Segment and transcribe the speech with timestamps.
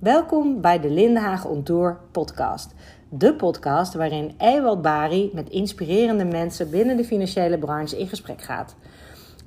[0.00, 2.74] Welkom bij de Lindenhagen On Tour podcast.
[3.08, 8.76] De podcast waarin Ewald Bari met inspirerende mensen binnen de financiële branche in gesprek gaat.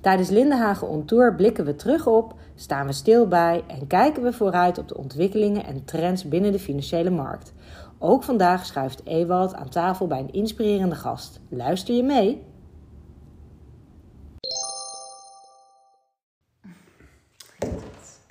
[0.01, 4.33] Tijdens Lindenhagen On Tour blikken we terug op, staan we stil bij en kijken we
[4.33, 7.53] vooruit op de ontwikkelingen en trends binnen de financiële markt.
[7.99, 11.39] Ook vandaag schuift Ewald aan tafel bij een inspirerende gast.
[11.49, 12.50] Luister je mee?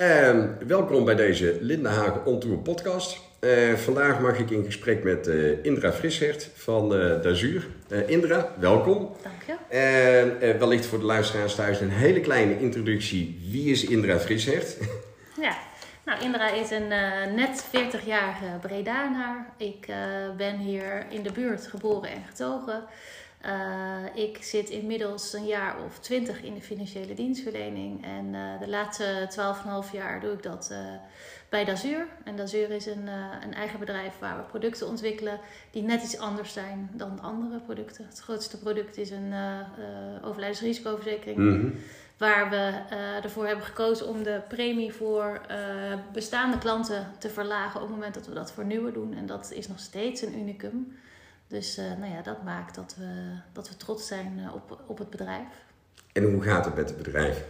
[0.01, 3.21] En welkom bij deze Lindenhagen On Tour podcast.
[3.41, 7.67] Eh, vandaag mag ik in gesprek met eh, Indra Frishert van uh, Dazuur.
[8.07, 9.17] Indra, welkom.
[9.23, 9.77] Dank je.
[9.77, 13.41] En wellicht voor de luisteraars thuis een hele kleine introductie.
[13.51, 14.77] Wie is Indra Frishert?
[15.41, 15.57] Ja,
[16.05, 16.89] nou Indra is een
[17.35, 19.53] net 40-jarige Bredanaar.
[19.57, 19.87] Ik
[20.37, 22.85] ben hier in de buurt geboren en getogen.
[23.47, 28.05] Uh, ik zit inmiddels een jaar of twintig in de financiële dienstverlening.
[28.05, 29.29] En uh, de laatste
[29.87, 30.79] 12,5 jaar doe ik dat uh,
[31.49, 32.07] bij Dazuur.
[32.25, 33.07] En Dazuur is een,
[33.43, 38.07] een eigen bedrijf waar we producten ontwikkelen die net iets anders zijn dan andere producten.
[38.09, 39.35] Het grootste product is een
[40.23, 41.39] overlijdensrisicoverzekering.
[41.39, 41.75] Mm -hmm.
[42.17, 42.73] Waar we
[43.23, 45.41] ervoor hebben gekozen om de premie voor
[46.13, 49.15] bestaande klanten te verlagen op het moment dat we dat voor nieuwe doen.
[49.15, 50.99] En dat is nog steeds een unicum.
[51.51, 54.99] Dus uh, nou ja, dat maakt dat we, dat we trots zijn uh, op, op
[54.99, 55.47] het bedrijf.
[56.13, 57.45] En hoe gaat het met het bedrijf?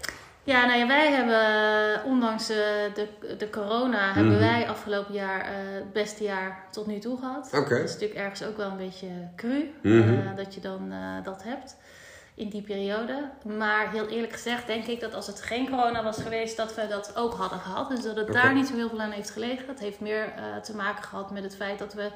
[0.45, 2.57] Ja, nou ja, wij hebben, ondanks uh,
[2.95, 7.47] de, de corona, mm hebben wij afgelopen jaar het beste jaar tot nu toe gehad.
[7.47, 7.57] Oké.
[7.57, 7.79] Okay.
[7.79, 10.37] Dat is natuurlijk ergens ook wel een beetje cru, mm -hmm.
[10.37, 10.93] dat je dan
[11.23, 11.77] dat hebt
[12.35, 13.31] in die periode.
[13.45, 16.87] Maar heel eerlijk gezegd denk ik dat als het geen corona was geweest, dat we
[16.87, 17.89] dat ook hadden gehad.
[17.89, 18.43] Dus dat het okay.
[18.43, 19.69] daar niet zo heel veel aan heeft gelegen.
[19.69, 22.11] Het heeft meer te maken gehad met het feit dat we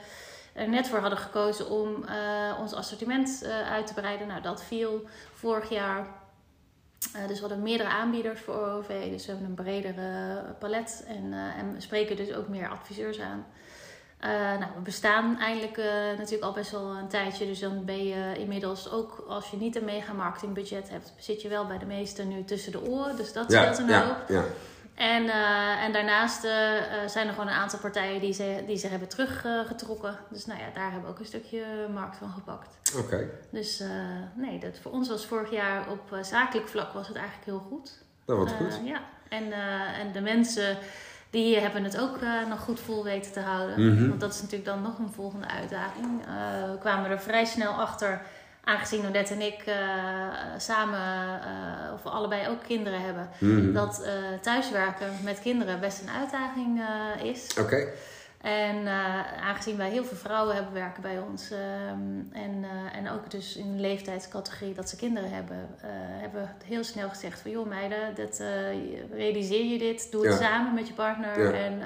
[0.55, 4.27] er net voor hadden gekozen om uh, ons assortiment uh, uit te breiden.
[4.27, 5.03] Nou, dat viel
[5.33, 6.07] vorig jaar.
[7.17, 9.11] Uh, dus we hadden meerdere aanbieders voor OOV.
[9.11, 13.47] Dus we hebben een bredere palet en, en spreken dus ook meer adviseurs aan.
[14.59, 15.77] nou, we bestaan eindelijk
[16.17, 17.47] natuurlijk al best wel een tijdje.
[17.47, 21.49] Dus dan ben je inmiddels ook, als je niet een mega marketingbudget hebt, zit je
[21.49, 23.17] wel bij de meesten nu tussen de oren.
[23.17, 24.29] Dus dat scheelt een ja, hoop.
[24.29, 24.45] Ja.
[24.95, 26.51] En, uh, en daarnaast uh,
[27.07, 30.19] zijn er gewoon een aantal partijen die ze, die ze hebben teruggetrokken.
[30.31, 32.77] Dus nou ja, daar hebben we ook een stukje markt van gepakt.
[32.97, 33.05] Oké.
[33.05, 33.31] Okay.
[33.51, 33.83] Dus
[34.35, 38.03] nee, dat voor ons was vorig jaar op zakelijk vlak was het eigenlijk heel goed.
[38.25, 38.81] Dat wordt goed.
[38.85, 39.53] Ja, en,
[40.01, 40.79] en de mensen
[41.31, 42.19] die hebben het ook
[42.49, 43.81] nog goed vol weten te houden.
[43.81, 44.09] Mm -hmm.
[44.09, 46.25] Want dat is natuurlijk dan nog een volgende uitdaging.
[46.71, 48.23] we kwamen er vrij snel achter
[48.65, 49.75] aangezien Odette en ik uh,
[50.57, 51.01] samen,
[51.39, 53.73] uh, of allebei ook kinderen hebben, mm.
[53.73, 56.81] dat uh, thuiswerken met kinderen best een uitdaging
[57.23, 57.51] is.
[57.51, 57.61] Oké.
[57.61, 57.89] Okay.
[58.41, 58.87] En
[59.43, 61.51] aangezien wij heel veel vrouwen hebben werken bij ons
[62.33, 65.69] en, en ook dus in de leeftijdscategorie dat ze kinderen hebben,
[66.21, 68.43] hebben we heel snel gezegd van joh meiden, dat,
[69.13, 70.47] realiseer je dit, doe het ja.
[70.47, 71.53] samen met je partner Ja.
[71.53, 71.83] en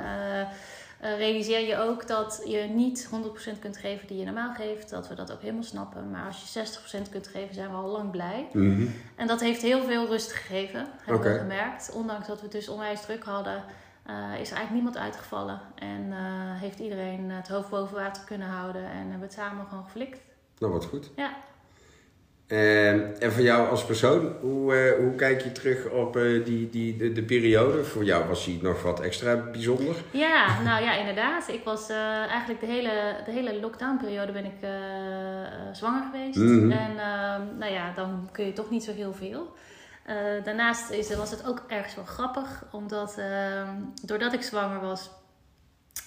[1.02, 3.10] uh, realiseer je ook dat je niet
[3.54, 4.90] 100% kunt geven die je normaal geeft.
[4.90, 6.10] Dat we dat ook helemaal snappen.
[6.10, 6.66] Maar als je
[7.06, 8.48] 60% kunt geven, zijn we al lang blij.
[8.52, 8.86] Mhm.
[9.16, 11.32] En dat heeft heel veel rust gegeven, hebben Oké.
[11.32, 11.92] we gemerkt.
[11.92, 13.64] Ondanks dat we het dus onwijs druk hadden,
[14.06, 15.60] uh, is er eigenlijk niemand uitgevallen.
[15.74, 16.16] En uh,
[16.60, 18.84] heeft iedereen het hoofd boven water kunnen houden.
[18.84, 20.20] En hebben we het samen gewoon geflikt.
[20.58, 21.10] Dat wordt goed.
[21.16, 21.36] Ja.
[22.48, 26.70] En, en voor jou als persoon, hoe, uh, hoe kijk je terug op uh, die,
[26.70, 27.84] die, de, de, periode?
[27.84, 29.94] Voor jou was die nog wat extra bijzonder?
[30.10, 31.48] Ja, nou ja, inderdaad.
[31.48, 34.56] Ik was uh, eigenlijk de hele, de hele lockdown-periode ben ik
[35.72, 36.36] zwanger geweest.
[36.38, 36.52] Mhm.
[36.52, 36.70] Mm -hmm.
[36.70, 36.94] En
[37.58, 39.54] nou ja, dan kun je toch niet zo heel veel.
[40.44, 45.10] daarnaast is, was het ook ergens wel grappig, omdat ehm, doordat ik zwanger was,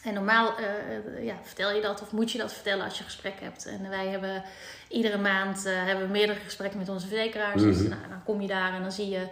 [0.04, 3.40] en normaal uh, ja, vertel je dat of moet je dat vertellen als je gesprek
[3.40, 3.66] hebt.
[3.66, 4.44] En wij hebben
[4.90, 7.62] iedere maand uh, hebben we meerdere gesprekken met onze verzekeraars.
[7.62, 7.72] Mhm.
[7.72, 9.28] Dus nou, dan kom je daar en dan zie je,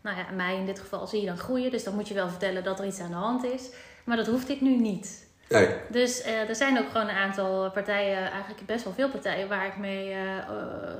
[0.00, 1.70] nou ja, mij in dit geval zie je dan groeien.
[1.70, 3.68] Dus dan moet je wel vertellen dat er iets aan de hand is.
[4.04, 5.26] Maar dat hoeft ik nu niet.
[5.48, 5.68] Nee.
[5.88, 9.66] Dus uh, er zijn ook gewoon een aantal partijen, eigenlijk best wel veel partijen, waar
[9.66, 10.16] ik mee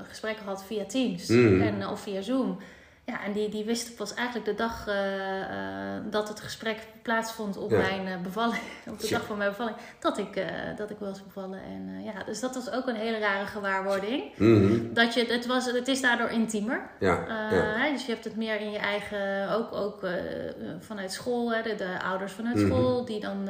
[0.07, 1.61] gesprekken had via Teams Mhm.
[1.61, 2.59] en, of via Zoom.
[3.05, 4.95] Ja, en die, die wisten pas eigenlijk de dag uh,
[5.39, 5.45] uh,
[6.09, 7.77] dat het gesprek plaatsvond op Ja.
[7.77, 8.61] mijn uh, bevalling,
[8.91, 9.17] op de Ja.
[9.17, 10.45] dag van mijn bevalling, dat ik,
[10.77, 11.59] dat ik was bevallen.
[11.63, 14.23] En ja, dus dat was ook een hele rare gewaarwording.
[14.37, 14.93] Mhm.
[14.93, 16.81] Dat je, het, was, het is daardoor intiemer.
[16.99, 17.23] Ja,
[17.77, 19.99] hè, dus je hebt het meer in je eigen, ook, ook
[20.79, 22.65] vanuit school, hè, de, de ouders vanuit Mhm.
[22.65, 23.49] school, die dan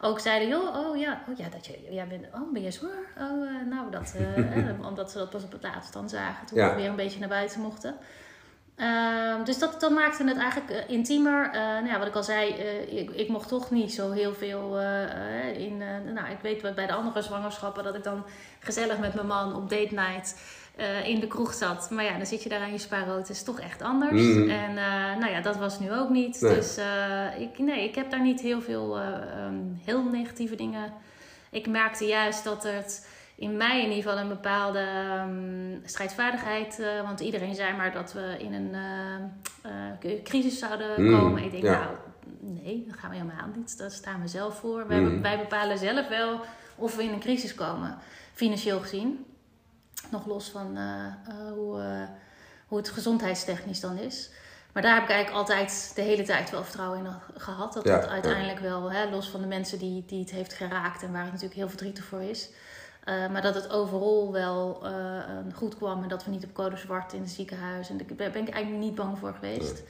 [0.00, 2.90] ook zeiden, joh, oh ja, oh ja, dat je, jij bent, oh, ben je zwaar?
[3.20, 6.58] Oh, uh, nou, dat, uh, omdat ze dat pas op het laatst dan zagen, toen
[6.58, 6.70] Ja.
[6.70, 7.94] we weer een beetje naar buiten mochten.
[8.76, 11.46] Ehm, dus dat, dat maakte het eigenlijk uh, intiemer.
[11.46, 14.34] Uh, nou ja, wat ik al zei, uh, ik, ik, mocht toch niet zo heel
[14.34, 14.78] veel
[15.56, 15.78] in.
[16.14, 18.24] nou, ik weet bij de andere zwangerschappen dat ik dan
[18.58, 20.36] gezellig met mijn man op date night
[20.76, 21.90] eh, in de kroeg zat.
[21.90, 23.18] Maar ja, dan zit je daar aan je spaarrood.
[23.18, 24.22] Het is toch echt anders.
[24.22, 24.50] Mhm.
[24.50, 24.74] En
[25.18, 26.40] nou ja, dat was nu ook niet.
[26.40, 26.54] Nee.
[26.54, 26.78] Dus
[27.38, 30.92] ik, nee, ik heb daar niet heel veel um, heel negatieve dingen.
[31.50, 33.06] Ik merkte juist dat het
[33.36, 34.86] in mij in ieder geval een bepaalde
[35.28, 36.82] um, strijdvaardigheid.
[37.02, 38.80] want iedereen zei maar dat we in een
[40.22, 41.18] crisis zouden Mhm.
[41.20, 41.42] komen.
[41.42, 41.70] Ik denk, Ja.
[41.80, 41.96] nou,
[42.40, 43.78] nee, dat gaan we helemaal niet.
[43.78, 44.86] Daar staan we zelf voor.
[44.88, 45.20] Wij, Mhm.
[45.20, 46.40] wij bepalen zelf wel
[46.76, 47.98] of we in een crisis komen,
[48.34, 49.26] financieel gezien.
[50.10, 50.78] Nog los van
[51.54, 52.08] hoe,
[52.66, 54.30] hoe het gezondheidstechnisch dan is.
[54.72, 57.72] Maar daar heb ik eigenlijk altijd de hele tijd wel vertrouwen in gehad.
[57.72, 61.02] Dat Ja, dat uiteindelijk wel, hè, los van de mensen die, die het heeft geraakt
[61.02, 62.48] en waar het natuurlijk heel verdrietig voor is.
[63.08, 64.90] Uh, maar dat het overal wel uh,
[65.54, 67.90] goed kwam en dat we niet op code zwart in het ziekenhuis.
[67.90, 69.82] En daar ben ik eigenlijk niet bang voor geweest.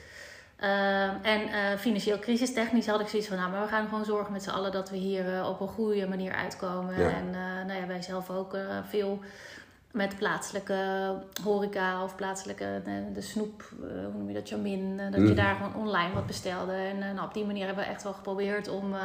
[0.63, 4.31] Uh, en uh, financieel crisistechnisch had ik zoiets van, nou, maar we gaan gewoon zorgen
[4.31, 6.99] met z'n allen dat we hier op een goede manier uitkomen.
[6.99, 7.09] Ja.
[7.09, 7.29] En
[7.67, 8.57] nou ja, wij zelf ook
[8.89, 9.19] veel
[9.91, 10.75] met plaatselijke
[11.43, 15.27] horeca of plaatselijke de, de snoep, hoe noem je dat, jamin, dat Mhm.
[15.27, 16.73] je daar gewoon online wat bestelde.
[16.73, 18.95] En nou, op die manier hebben we echt wel geprobeerd om,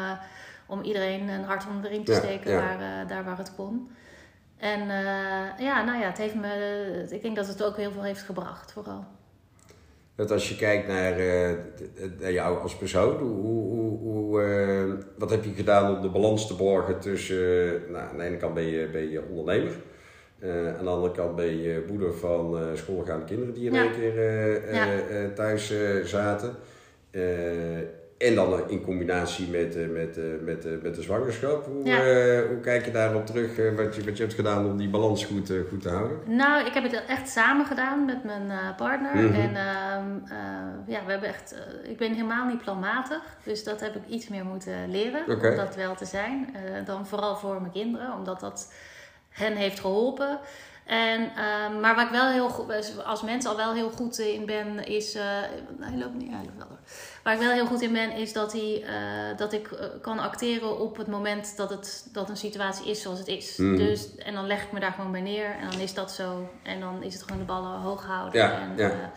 [0.70, 2.58] om iedereen een hart onder de riem te steken ja.
[2.58, 3.90] Waar, daar waar het kon.
[4.56, 4.86] En
[5.58, 8.72] ja, nou ja, het heeft me, ik denk dat het ook heel veel heeft gebracht,
[8.72, 9.04] vooral.
[10.20, 11.50] Dat als je kijkt naar, uh,
[12.20, 16.46] naar jou als persoon, hoe, hoe, hoe, uh, wat heb je gedaan om de balans
[16.46, 19.72] te borgen tussen, uh, nou, aan de ene kant ben je, ben je ondernemer,
[20.38, 23.82] uh, aan de andere kant ben je moeder van schoolgaande kinderen die in Ja.
[23.82, 25.28] één keer ja.
[25.34, 25.72] thuis
[26.04, 26.56] zaten.
[28.20, 31.64] En dan in combinatie met, met, met, met de zwangerschap.
[31.64, 31.98] Hoe, Ja.
[32.48, 35.52] hoe kijk je daarop terug, wat, je, wat je hebt gedaan om die balans goed,
[35.68, 36.18] goed te houden?
[36.26, 39.14] Nou, ik heb het echt samen gedaan met mijn partner.
[39.16, 39.34] Mhm.
[39.34, 41.54] En uh, ja, we hebben echt.
[41.82, 43.22] ik ben helemaal niet planmatig.
[43.44, 45.22] Dus dat heb ik iets meer moeten leren.
[45.28, 46.54] Om dat wel te zijn.
[46.54, 48.72] eh, dan vooral voor mijn kinderen, omdat dat
[49.30, 50.38] hen heeft geholpen.
[50.90, 54.46] En, uh, maar waar ik wel heel goed, als mens al wel heel goed in
[54.46, 55.16] ben, is.
[55.16, 55.22] Uh,
[55.80, 56.78] hij loopt niet, hij loopt wel door.
[57.22, 59.68] Waar ik wel heel goed in ben, is dat, hij, uh, dat ik
[60.02, 63.56] kan acteren op het moment dat, het, dat een situatie is zoals het is.
[63.56, 63.76] Mhm.
[63.76, 66.48] Dus, en dan leg ik me daar gewoon bij neer en dan is dat zo.
[66.62, 68.40] En dan is het gewoon de ballen hoog houden.
[68.40, 69.12] Ja, en, ja.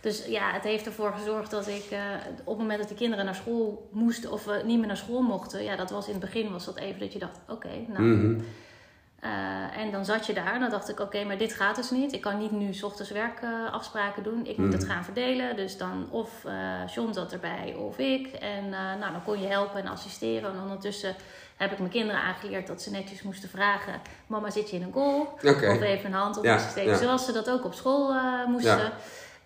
[0.00, 1.84] dus ja, het heeft ervoor gezorgd dat ik
[2.44, 5.62] op het moment dat de kinderen naar school moesten of niet meer naar school mochten,
[5.62, 8.02] ja, dat was in het begin was dat even dat je dacht, oké, okay, nou.
[8.02, 8.40] Mhm.
[9.24, 11.76] Uh, en dan zat je daar en dan dacht ik, oké, okay, maar dit gaat
[11.76, 12.12] dus niet.
[12.12, 14.46] Ik kan niet nu s ochtends werkafspraken doen.
[14.46, 14.76] Ik moet Mhm.
[14.78, 15.56] het gaan verdelen.
[15.56, 16.52] Dus dan of uh,
[16.94, 18.26] John zat erbij of ik.
[18.26, 18.70] En uh,
[19.00, 20.52] nou, dan kon je helpen en assisteren.
[20.52, 21.14] En ondertussen
[21.56, 24.00] heb ik mijn kinderen aangeleerd dat ze netjes moesten vragen...
[24.26, 25.20] Mama, zit je in een goal?
[25.44, 25.76] Okay.
[25.76, 26.96] Of even een hand op Ja, ja.
[26.96, 28.78] Zoals ze dat ook op school uh, moesten.
[28.78, 28.92] Ja.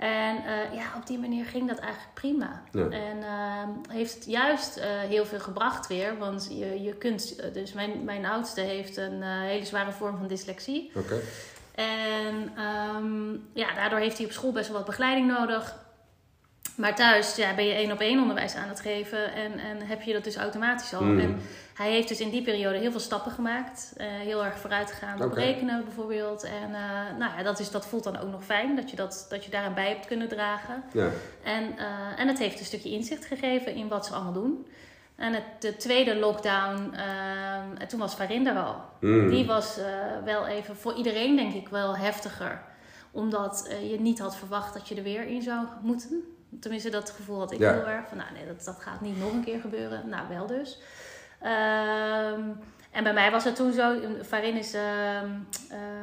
[0.02, 2.62] En uh, ja, op die manier ging dat eigenlijk prima.
[2.72, 2.88] Ja.
[2.88, 6.18] En uh, heeft het juist uh, heel veel gebracht weer.
[6.18, 7.52] Want je, je kunt...
[7.52, 10.90] Dus mijn, mijn oudste heeft een hele zware vorm van dyslexie.
[10.94, 10.98] Oké.
[10.98, 11.20] Okay.
[11.74, 12.52] En
[12.96, 15.74] um, ja, daardoor heeft hij op school best wel wat begeleiding nodig.
[16.76, 20.02] Maar thuis ja, ben je één op één onderwijs aan het geven en, en heb
[20.02, 21.02] je dat dus automatisch al.
[21.02, 21.18] Mm.
[21.20, 21.40] En
[21.74, 23.92] hij heeft dus in die periode heel veel stappen gemaakt.
[23.96, 25.40] Uh, heel erg vooruit gegaan op Oké.
[25.40, 26.42] rekenen bijvoorbeeld.
[26.42, 29.26] En uh, nou ja, dat, is, dat voelt dan ook nog fijn dat je, dat,
[29.28, 30.82] dat je daaraan bij hebt kunnen dragen.
[30.92, 31.08] Ja.
[31.42, 34.66] En, uh, en het heeft een stukje inzicht gegeven in wat ze allemaal doen.
[35.16, 36.94] En het, de tweede lockdown,
[37.88, 38.76] toen was Farin er al.
[39.00, 39.30] Mm.
[39.30, 39.78] Die was
[40.24, 42.62] wel even voor iedereen denk ik wel heftiger.
[43.10, 46.22] Omdat je niet had verwacht dat je er weer in zou moeten.
[46.60, 47.72] Tenminste, dat gevoel had ik Ja.
[47.72, 48.08] heel erg.
[48.08, 50.08] Van nou nee, dat, dat gaat niet nog een keer gebeuren.
[50.08, 50.78] Nou, wel dus.
[51.44, 52.58] Um,
[52.92, 53.94] en bij mij was het toen zo.
[54.26, 54.80] Farin is uh,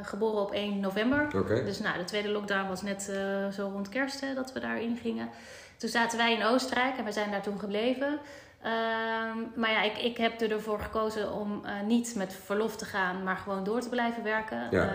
[0.04, 1.46] geboren op 1 november.
[1.48, 4.98] Dus nou, de tweede lockdown was net uh, zo rond kerst hè, dat we daarin
[5.02, 5.30] gingen.
[5.78, 8.20] Toen zaten wij in Oostenrijk en we zijn daar toen gebleven.
[8.64, 13.24] Um, maar ja, ik, ik heb ervoor gekozen om uh, niet met verlof te gaan,
[13.24, 14.68] maar gewoon door te blijven werken.
[14.72, 14.92] Ja.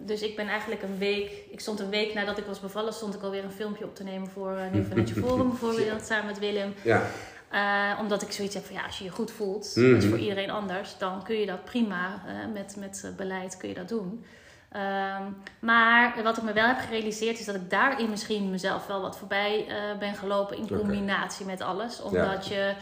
[0.00, 3.14] Dus ik ben eigenlijk een week, ik stond een week nadat ik was bevallen, stond
[3.14, 6.74] ik alweer een filmpje op te nemen voor Financial Forum bijvoorbeeld, samen met Willem.
[6.82, 7.02] Ja.
[7.52, 9.90] Uh, omdat ik zoiets heb van ja, als je je goed voelt, Mhm.
[9.92, 12.22] dat is voor iedereen anders, dan kun je dat prima
[12.52, 14.24] met, met beleid kun je dat doen.
[14.76, 19.00] Um, maar wat ik me wel heb gerealiseerd is dat ik daarin misschien mezelf wel
[19.00, 22.02] wat voorbij uh, ben gelopen in combinatie met alles.
[22.02, 22.74] Omdat je,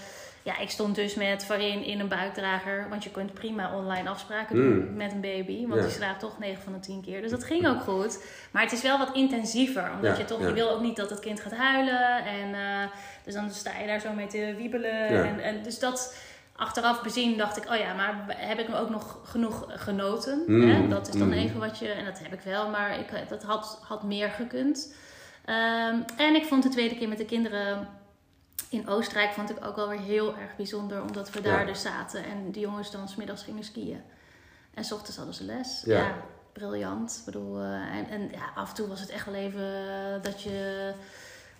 [0.43, 4.57] ja, ik stond dus met Farin in een buikdrager, want je kunt prima online afspraken
[4.57, 4.97] doen Mm.
[4.97, 5.87] met een baby, want Ja.
[5.87, 7.23] die slaapt toch 9 van de 10 keer.
[7.23, 8.25] Dus dat ging ook goed.
[8.51, 11.11] Maar het is wel wat intensiever, omdat Ja, je toch, je wil ook niet dat
[11.11, 12.25] het kind gaat huilen.
[12.25, 12.85] En uh,
[13.25, 15.13] dus dan sta je daar zo mee te wiebelen.
[15.13, 15.25] Ja.
[15.25, 16.17] En, en dus dat
[16.57, 20.43] achteraf bezien dacht ik, oh ja, maar heb ik ook nog genoeg genoten?
[20.47, 20.71] Mm.
[20.71, 20.89] Hè?
[20.89, 21.33] Dat is dan Mm.
[21.33, 24.95] even wat je, en dat heb ik wel, maar ik, dat had, had meer gekund.
[25.49, 27.89] Um, en ik vond de tweede keer met de kinderen
[28.69, 31.67] in Oostenrijk vond ik ook wel weer heel erg bijzonder, omdat we daar Ja.
[31.67, 34.03] dus zaten en de jongens dan smiddags gingen skiën.
[34.75, 35.83] En s ochtends hadden ze les.
[35.85, 35.99] Ja.
[35.99, 36.15] Ja.
[36.53, 37.17] briljant.
[37.19, 39.63] Ik bedoel, eh, en, en ja, af en toe was het echt wel even
[40.23, 40.93] dat je...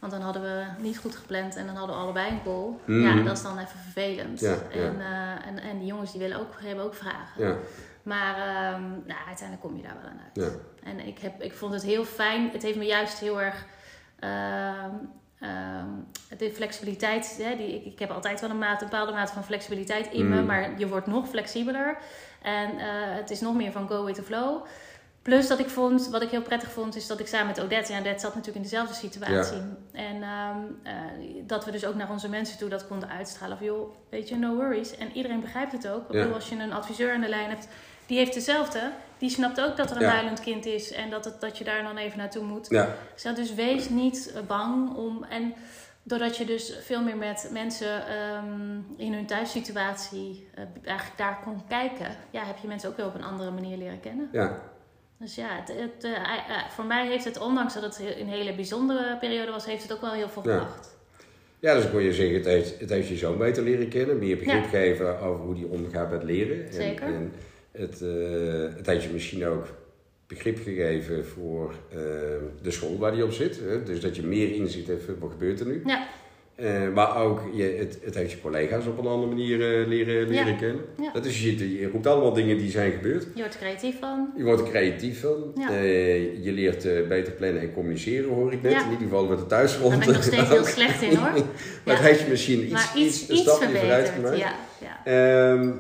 [0.05, 2.81] Want dan hadden we niet goed gepland en dan hadden we allebei een goal.
[2.85, 3.01] Mhm.
[3.01, 4.41] Ja, dat is dan even vervelend.
[4.41, 4.81] Ja, ja.
[4.81, 7.47] En, eh, en, en die jongens die willen ook, hebben ook vragen.
[7.47, 7.57] Ja,
[8.03, 10.53] Maar ehm, nou, uiteindelijk kom je daar wel aan uit.
[10.53, 10.89] ja.
[10.91, 12.51] En ik, heb, ik vond het heel fijn.
[12.51, 13.65] Het heeft me juist heel erg.
[14.19, 14.91] ehm,
[15.41, 15.89] ehm,
[16.39, 17.39] de flexibiliteit.
[17.43, 20.29] Hè, die, ik, ik heb altijd wel een, mate, een bepaalde mate van flexibiliteit in
[20.29, 20.41] me.
[20.41, 20.47] Mm.
[20.47, 21.97] Maar je wordt nog flexibeler.
[22.43, 24.65] En eh, het is nog meer van go with the flow.
[25.25, 27.93] Plus dat ik vond, wat ik heel prettig vond, is dat ik samen met Odette,
[27.93, 29.57] ja, Odette zat natuurlijk in dezelfde situatie.
[29.93, 30.93] En ehm, eh,
[31.47, 33.57] dat we dus ook naar onze mensen toe dat konden uitstralen.
[33.57, 34.97] Van joh, weet je, no worries.
[34.97, 36.13] En iedereen begrijpt het ook.
[36.13, 36.25] Ja.
[36.27, 37.69] als je een adviseur aan de lijn hebt,
[38.07, 38.91] die heeft hetzelfde.
[39.19, 40.09] Die snapt ook dat er een Ja.
[40.09, 42.67] huilend kind is en dat, het, dat je daar dan even naartoe moet.
[42.71, 42.89] ja.
[43.15, 45.25] Dus, dus wees niet bang om.
[45.25, 45.55] En
[46.03, 51.63] doordat je dus veel meer met mensen ehm, in hun thuissituatie eh, eigenlijk daar kon
[51.69, 54.29] kijken, ja, heb je mensen ook weer op een andere manier leren kennen.
[54.33, 54.73] ja.
[55.25, 58.55] Dus ja, het, het, eh, eh, voor mij heeft het, ondanks dat het een hele
[58.55, 60.97] bijzondere periode was, heeft het ook wel heel veel gebracht.
[61.61, 64.37] Ja, dus kon je zeggen, het heeft, het heeft je zoon beter leren kennen, meer
[64.37, 64.69] begrip Ja.
[64.69, 66.67] geven over hoe die omgaat met leren.
[66.67, 67.07] En, Zeker.
[67.07, 67.33] En
[67.73, 69.67] het, eh, het heeft je misschien ook
[70.27, 71.75] begrip gegeven voor
[72.63, 73.61] de school waar die op zit.
[73.61, 73.83] Hè?
[73.83, 75.83] Dus dat je meer inzicht hebt wat gebeurt er nu.
[75.85, 76.07] Ja,
[76.55, 80.29] Eh, maar ook, je, het, het heeft je collega's op een andere manier eh, leren,
[80.29, 80.57] leren Ja.
[80.59, 80.85] kennen.
[81.03, 81.11] Ja.
[81.13, 83.27] Dat is, je, je roept allemaal dingen die zijn gebeurd.
[83.35, 84.33] je wordt er creatief van.
[84.37, 85.53] Je wordt er creatief van.
[85.55, 85.71] Ja.
[85.71, 88.73] Eh, je leert beter plannen en communiceren, hoor ik net.
[88.73, 89.91] In ieder geval met de thuisgrond.
[89.91, 91.33] Daar ben ik nog steeds heel slecht in hoor.
[91.85, 94.37] Maar het heeft je misschien iets, maar iets, iets, een iets stapje vooruit verbeterd.
[94.37, 94.57] gemaakt.
[94.81, 95.53] Ja, ja.
[95.53, 95.71] Ehm,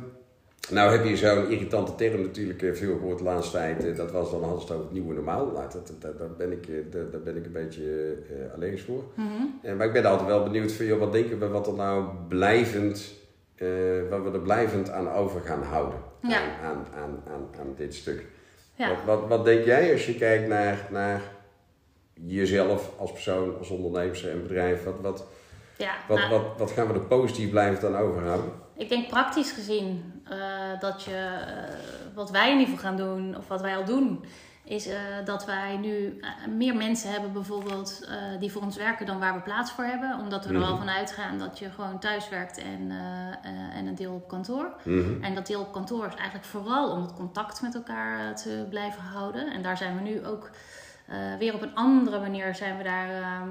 [0.70, 3.84] nou heb je zo'n irritante term natuurlijk eh, veel gehoord de laatste tijd.
[3.84, 5.46] Eh, dat was dan het over het nieuwe normaal.
[5.46, 8.82] Nou, dat, dat, daar, ben ik, eh, daar, daar ben ik een beetje eh allergisch
[8.82, 9.04] voor.
[9.62, 12.08] Eh, maar ik ben altijd wel benieuwd van, joh, wat denken we wat er nou
[12.28, 13.14] blijvend,
[14.10, 15.98] wat we er blijvend aan over gaan houden.
[16.22, 16.40] Ja.
[16.40, 18.26] Aan, aan, aan, aan, aan dit stuk.
[18.74, 18.88] Ja.
[18.88, 21.22] Wat, wat, wat denk jij als je kijkt naar, naar
[22.14, 24.84] jezelf als persoon, als ondernemer en bedrijf?
[24.84, 25.26] Wat, wat,
[25.76, 25.94] ja.
[26.08, 28.63] wat, nou, wat, wat gaan we er positief blijvend aan overhouden?
[28.76, 30.38] Ik denk praktisch gezien eh,
[30.80, 31.16] dat je,
[31.46, 34.24] eh, wat wij in ieder geval gaan doen, of wat wij al doen,
[34.64, 36.20] is eh, dat wij nu
[36.56, 38.08] meer mensen hebben bijvoorbeeld
[38.40, 40.18] die voor ons werken dan waar we plaats voor hebben.
[40.18, 40.78] Omdat we er al Mhm.
[40.78, 42.90] van uitgaan dat je gewoon thuis werkt en,
[43.74, 44.74] en een deel op kantoor.
[44.82, 45.22] Mhm.
[45.22, 49.02] En dat deel op kantoor is eigenlijk vooral om het contact met elkaar te blijven
[49.02, 49.52] houden.
[49.52, 50.50] En daar zijn we nu ook
[51.38, 53.48] weer op een andere manier zijn we daar ehm,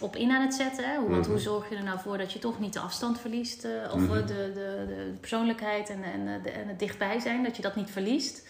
[0.00, 0.84] op in aan het zetten.
[0.90, 0.96] Hè?
[0.98, 1.30] Hoe, Want Mhm.
[1.30, 3.64] hoe zorg je er nou voor dat je toch niet de afstand verliest?
[3.64, 4.12] eh, of Mhm.
[4.16, 7.62] eh, de, de, de persoonlijkheid en, en, eh, de, en het dichtbij zijn, dat je
[7.62, 8.46] dat niet verliest.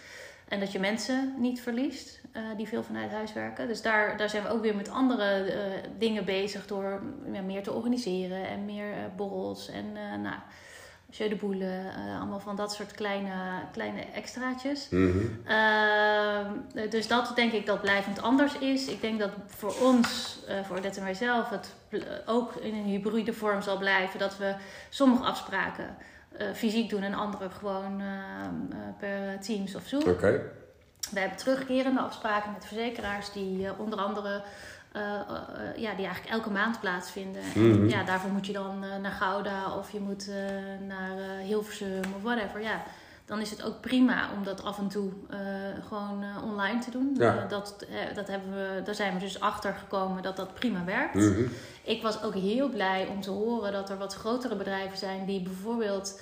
[0.49, 2.21] En dat je mensen niet verliest
[2.57, 3.67] die veel vanuit huis werken.
[3.69, 5.55] Dus daar, daar zijn we ook weer met andere
[5.99, 8.87] dingen bezig door ja, meer te organiseren en meer
[9.17, 10.37] borrels en nou,
[11.17, 13.33] jeu de boule, eh, allemaal van dat soort kleine,
[13.73, 14.89] kleine extraatjes.
[14.91, 15.19] Mhm.
[15.45, 18.87] Ehm, dus dat denk ik dat blijvend anders is.
[18.87, 21.75] Ik denk dat voor ons, eh voor Odette en mijzelf, het
[22.27, 24.19] ook in een hybride vorm zal blijven.
[24.19, 24.55] Dat we
[24.91, 25.97] sommige afspraken
[26.37, 30.03] eh, fysiek doen en andere gewoon ehm, eh, per Teams of Zoom.
[30.03, 30.51] Oké.
[31.11, 34.43] We hebben terugkerende afspraken met verzekeraars die eh, onder andere
[34.95, 37.43] eh, eh, ja, die eigenlijk elke maand plaatsvinden.
[37.55, 37.89] En Mhm.
[37.89, 40.31] ja, daarvoor moet je dan eh, naar Gouda of je moet
[40.87, 42.61] naar Hilversum of whatever.
[42.61, 42.83] Ja,
[43.25, 45.13] dan is het ook prima om dat af en toe
[45.89, 47.15] gewoon online te doen.
[47.19, 47.47] Ja.
[47.49, 51.15] Dat, dat hebben we, daar zijn we dus achter gekomen dat dat prima werkt.
[51.15, 51.43] Mhm.
[51.83, 55.43] Ik was ook heel blij om te horen dat er wat grotere bedrijven zijn die
[55.43, 56.21] bijvoorbeeld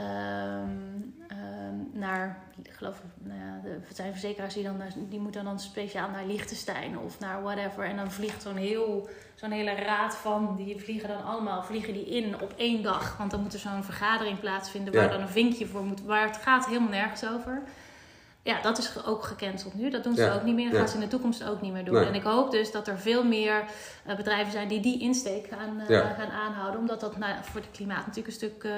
[0.00, 5.60] ehm, naar, ik geloof, nou ja, de- het zijn verzekeraars die dan, die moeten dan
[5.60, 7.84] speciaal naar Liechtenstein of naar whatever.
[7.84, 12.06] En dan vliegt zo'n heel, zo'n hele raad van, die vliegen dan allemaal, vliegen die
[12.06, 13.16] in op één dag.
[13.16, 15.08] Want dan moet er zo'n vergadering plaatsvinden waar Ja.
[15.10, 17.62] dan een vinkje voor moet, waar het gaat helemaal nergens over.
[18.46, 19.90] Ja, dat is ook gecanceld nu.
[19.90, 20.64] Dat doen ze Ja, ook niet meer.
[20.64, 20.78] Dat ja.
[20.78, 21.94] gaan ze in de toekomst ook niet meer doen.
[21.94, 22.06] Nee.
[22.06, 23.64] En ik hoop dus dat er veel meer
[24.04, 26.14] eh, bedrijven zijn die die insteek gaan, eh, Ja.
[26.18, 26.80] gaan aanhouden.
[26.80, 28.72] Omdat dat nou, voor het klimaat natuurlijk een stuk eh,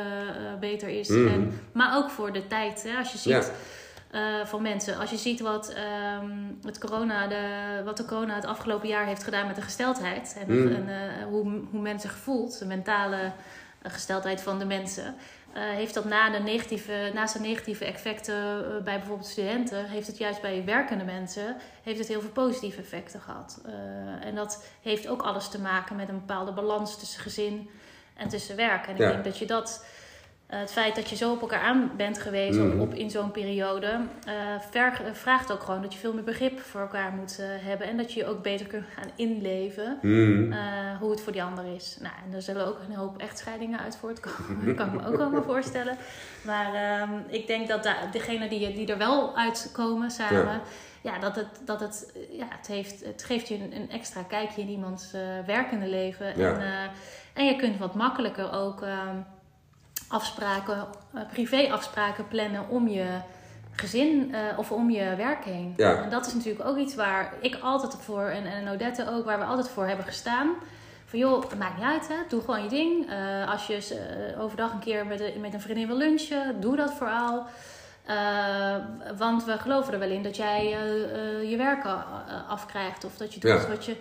[0.61, 1.09] beter is.
[1.09, 1.27] Mhm.
[1.29, 2.83] En, maar ook voor de tijd.
[2.89, 3.53] Hè, als je ziet
[4.45, 4.99] van mensen.
[4.99, 6.31] Als je ziet wat, ehm,
[6.65, 7.43] het corona, de,
[7.85, 10.37] wat de corona het afgelopen jaar heeft gedaan met de gesteldheid.
[10.47, 10.75] En, Mhm.
[10.75, 10.89] en
[11.29, 12.59] hoe, hoe mensen gevoeld.
[12.59, 13.33] De mentale
[13.83, 15.15] gesteldheid van de mensen.
[15.53, 20.07] Eh, heeft dat na de negatieve, naast de negatieve effecten eh, bij bijvoorbeeld studenten, heeft
[20.07, 23.61] het juist bij werkende mensen, heeft het heel veel positieve effecten gehad.
[23.67, 23.73] Eh,
[24.27, 27.71] en dat heeft ook alles te maken met een bepaalde balans tussen gezin
[28.17, 28.87] en tussen werk.
[28.87, 29.09] En ik Ja.
[29.11, 29.85] denk dat je dat
[30.49, 32.81] eh, het feit dat je zo op elkaar aan bent geweest Mhm.
[32.81, 34.01] op, in zo'n periode,
[34.71, 37.87] ver- vraagt ook gewoon dat je veel meer begrip voor elkaar moet eh, hebben.
[37.87, 40.53] En dat je je ook beter kunt gaan inleven Mhm.
[41.01, 41.97] hoe het voor die ander is.
[42.01, 44.65] Nou, en er zullen ook een hoop echtscheidingen uit voortkomen.
[44.67, 45.97] Dat kan ik me ook wel maar voorstellen.
[46.45, 50.61] Maar ehm, ik denk dat da- degene die, die er wel uitkomen samen, Ja.
[51.01, 51.19] ja.
[51.19, 54.69] dat, het, dat het, ja, het, heeft, het geeft je een, een extra kijkje in
[54.69, 55.11] iemands
[55.47, 56.33] werkende leven.
[56.39, 56.53] Ja.
[56.59, 56.91] En,
[57.35, 59.17] en je kunt wat makkelijker ook ehm,
[60.09, 63.07] afspraken, eh, privéafspraken plannen om je
[63.73, 65.75] gezin eh, of om je werk heen.
[65.77, 66.03] Ja.
[66.03, 69.39] En dat is natuurlijk ook iets waar ik altijd voor, en, en Odette ook, waar
[69.39, 70.49] we altijd voor hebben gestaan.
[71.07, 72.15] Van joh, het maakt niet uit, hè?
[72.29, 73.11] doe gewoon je ding.
[73.11, 76.93] Eh, als je overdag een keer met, een- met een vriendin wil lunchen, doe dat
[76.95, 77.47] vooral.
[79.17, 80.69] Want we geloven er wel in dat jij
[81.49, 81.85] je werk
[82.49, 83.69] afkrijgt of dat je doet Ja.
[83.69, 83.97] wat je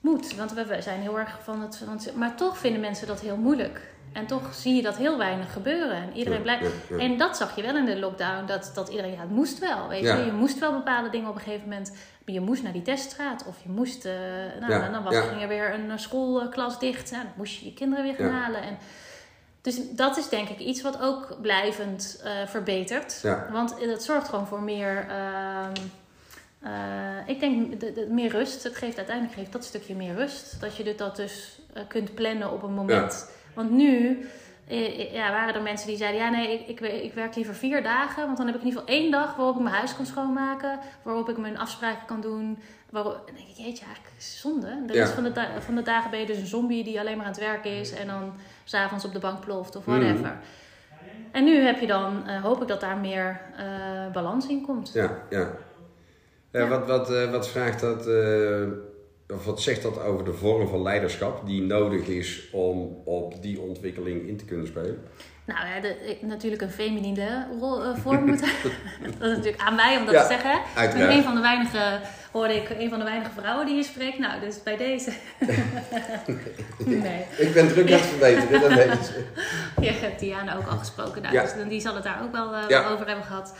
[0.00, 0.36] moet.
[0.36, 2.12] Want we, we zijn heel erg van het, van het.
[2.16, 3.80] Maar toch vinden mensen dat heel moeilijk.
[4.12, 5.96] En toch zie je dat heel weinig gebeuren.
[5.96, 6.62] En iedereen blijft.
[6.88, 7.02] ja, ja.
[7.02, 8.46] En dat zag je wel in de lockdown.
[8.46, 9.88] Dat, dat iedereen, ja, het moest wel.
[9.88, 10.24] Weet je?
[10.24, 11.92] je moest wel bepaalde dingen op een gegeven moment.
[12.24, 13.44] Je moest naar die teststraat.
[13.46, 14.04] Of je moest.
[14.04, 14.12] eh,
[14.60, 17.10] nou, dan was ging er weer een eh, schoolklas dicht.
[17.10, 18.62] Nou, dan moest je je kinderen weer gaan halen.
[18.62, 18.78] En,
[19.62, 23.20] dus dat is denk ik iets wat ook blijvend eh, verbetert.
[23.52, 25.06] Want het zorgt gewoon voor meer.
[25.08, 25.72] ehm,
[26.62, 26.70] eh,
[27.26, 28.62] ik denk de, de- meer rust.
[28.62, 30.60] Het geeft uiteindelijk geeft dat stukje meer rust.
[30.60, 33.30] Dat je dit- dat dus kunt plannen op een moment.
[33.58, 34.18] Want nu
[34.68, 37.82] eh, ja, waren er mensen die zeiden: Ja, nee, ik, ik, ik werk liever vier
[37.82, 38.24] dagen.
[38.24, 40.78] Want dan heb ik in ieder geval één dag waarop ik mijn huis kan schoonmaken.
[41.02, 42.58] Waarop ik mijn afspraken kan doen.
[42.90, 44.82] Waarop, denk ik: Jeetje, eigenlijk is het zonde.
[44.86, 44.98] De Ja.
[45.00, 47.32] rest van de, van de dagen ben je dus een zombie die alleen maar aan
[47.32, 47.92] het werken is.
[47.92, 48.32] En dan
[48.64, 50.14] s'avonds op de bank ploft of whatever.
[50.16, 50.36] Mhm.
[51.32, 54.90] En nu heb je dan, eh, hoop ik dat daar meer eh, balans in komt.
[54.92, 55.38] Ja, ja.
[55.38, 56.66] Ja, Ja.
[56.68, 58.62] Wat, wat, eh, wat vraagt dat, eh,
[59.34, 63.60] of wat zegt dat over de vorm van leiderschap die nodig is om op die
[63.60, 65.02] ontwikkeling in te kunnen spelen?
[65.44, 68.40] Nou ja, de, natuurlijk een feminine rol, eh, vorm moet.
[69.18, 70.52] dat is natuurlijk aan mij om dat Ja, te zeggen.
[70.52, 71.14] Ik ben Uiteraard.
[71.14, 72.00] een van de weinige,
[72.32, 74.18] hoorde ik, een van de weinige vrouwen die hier spreekt.
[74.18, 75.12] Nou, dus bij deze.
[76.78, 77.24] nee.
[77.38, 79.24] Ik ben druk aan het verbeteren, dat weet je.
[79.80, 81.22] Je hebt Diana ook al gesproken.
[81.22, 81.42] Nou, Ja.
[81.42, 82.88] dus die zal het daar ook wel eh, Ja.
[82.88, 83.54] over hebben gehad.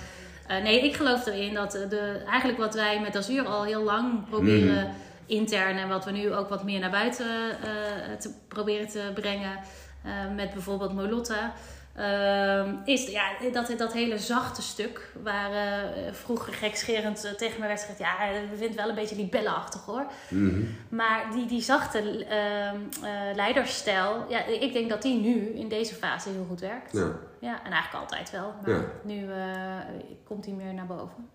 [0.46, 4.28] Eh, nee, ik geloof erin dat de, eigenlijk wat wij met Azure al heel lang
[4.28, 4.86] proberen Mhm.
[5.28, 9.58] Intern en wat we nu ook wat meer naar buiten eh, te proberen te brengen
[10.04, 11.52] eh, met bijvoorbeeld Molotta.
[11.96, 17.66] ehm, is ja, dat, dat hele zachte stuk waar eh, vroeger gekscherend eh, tegen me
[17.66, 20.06] werd gezegd: ja, we vinden het wel een beetje libellenachtig hoor.
[20.28, 20.62] Mhm.
[20.88, 25.94] Maar die, die zachte ehm, eh, leidersstijl, ja, ik denk dat die nu in deze
[25.94, 26.92] fase heel goed werkt.
[26.92, 27.10] Ja.
[27.40, 28.54] Ja, en eigenlijk altijd wel.
[28.66, 28.84] Maar Ja.
[29.02, 29.76] nu eh,
[30.24, 31.28] komt hij meer naar boven.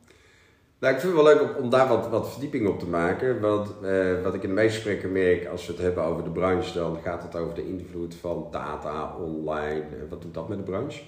[0.84, 3.40] Nou, ik vind het wel leuk om, daar wat, wat verdieping op te maken.
[3.40, 6.30] Want eh, wat ik in de meeste gesprekken merk, als we het hebben over de
[6.30, 9.84] branche, dan gaat het over de invloed van data, online.
[10.10, 11.02] Wat doet dat met de branche?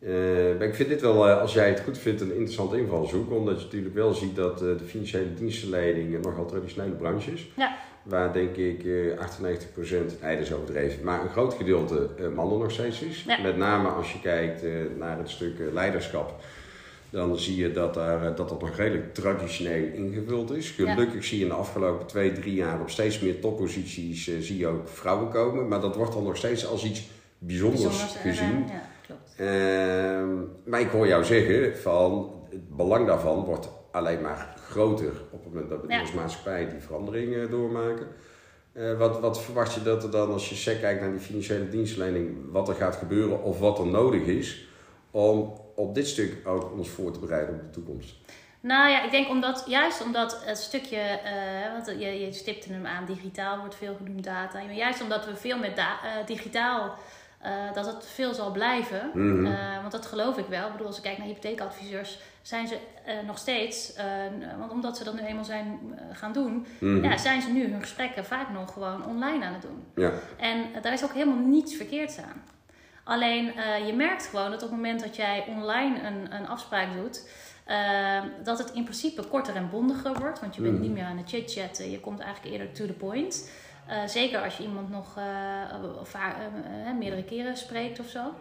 [0.00, 0.12] Eh,
[0.58, 3.30] maar ik vind dit wel, eh, als jij het goed vindt, een interessante invalshoek.
[3.30, 7.50] Omdat je natuurlijk wel ziet dat eh, de financiële dienstverlening een nogal traditionele branche is.
[7.56, 7.76] Ja.
[8.02, 12.70] Waar denk ik eh 98%, nee dat is overdreven, maar een groot gedeelte mannen nog
[12.70, 13.24] steeds is.
[13.26, 13.42] Ja.
[13.42, 14.64] Met name als je kijkt
[14.98, 16.40] naar het stuk leiderschap.
[17.10, 20.76] Dan zie je dat, daar, eh, dat dat nog redelijk traditioneel ingevuld is.
[20.76, 20.92] Ja.
[20.92, 24.58] Gelukkig zie je in de afgelopen twee, drie jaar op steeds meer topposities eh, zie
[24.58, 25.68] je ook vrouwen komen.
[25.68, 28.64] Maar dat wordt dan nog steeds als iets bijzonders, Bijzonders, eh, gezien.
[28.68, 29.34] Ja, klopt.
[29.36, 35.44] Ehm, maar ik hoor jou zeggen van het belang daarvan wordt alleen maar groter op
[35.44, 36.00] het moment dat we Ja.
[36.00, 38.06] als maatschappij die verandering eh, doormaken.
[38.98, 42.36] Wat, wat verwacht je dat er dan, als je sec kijkt naar die financiële dienstverlening,
[42.50, 44.68] wat er gaat gebeuren of wat er nodig is
[45.10, 48.14] om op dit stuk ook ons voor te bereiden op de toekomst?
[48.62, 52.86] Nou ja, ik denk omdat, juist omdat het stukje, eh, want je, je stipte hem
[52.86, 54.58] aan, digitaal wordt veel genoemd data.
[54.62, 56.94] Maar juist omdat we veel met da- eh, digitaal,
[57.40, 59.10] eh, dat het veel zal blijven.
[59.14, 59.42] Mhm.
[59.80, 60.66] Want dat geloof ik wel.
[60.66, 62.78] Ik bedoel, als ik kijk naar hypotheekadviseurs, zijn ze
[63.26, 63.92] nog steeds,
[64.58, 65.78] want omdat ze dat nu eenmaal zijn
[66.12, 67.04] gaan doen, Mhm.
[67.04, 69.84] ja, zijn ze nu hun gesprekken vaak nog gewoon online aan het doen.
[69.94, 70.12] Ja.
[70.36, 72.42] En daar is ook helemaal niets verkeerds aan.
[73.04, 76.88] Alleen eh, je merkt gewoon dat op het moment dat jij online een, een afspraak
[76.96, 77.28] doet,
[77.64, 80.40] eh, dat het in principe korter en bondiger wordt.
[80.40, 80.82] Want je bent Mhm.
[80.82, 83.50] niet meer aan het chit-chatten, je komt eigenlijk eerder to the point.
[83.86, 85.18] Eh, zeker als je iemand nog
[86.98, 88.34] meerdere keren spreekt of zo.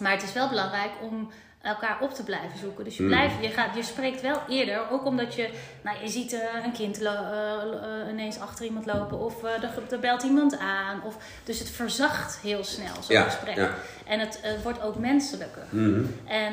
[0.00, 1.30] Maar het is wel belangrijk om
[1.62, 2.84] elkaar op te blijven zoeken.
[2.84, 3.12] Dus je, Mhm.
[3.12, 5.48] blijft, je, gaat, je spreekt wel eerder, ook omdat je,
[5.82, 9.98] nou, je ziet eh, een kind eh, eh, ineens achter iemand lopen of er, er
[10.00, 11.02] belt iemand aan.
[11.04, 13.56] Of, dus het verzacht heel snel zo'n Ja, gesprek.
[13.56, 13.70] ja.
[14.06, 15.62] En het, het wordt ook menselijker.
[15.70, 16.04] Mhm.
[16.26, 16.52] En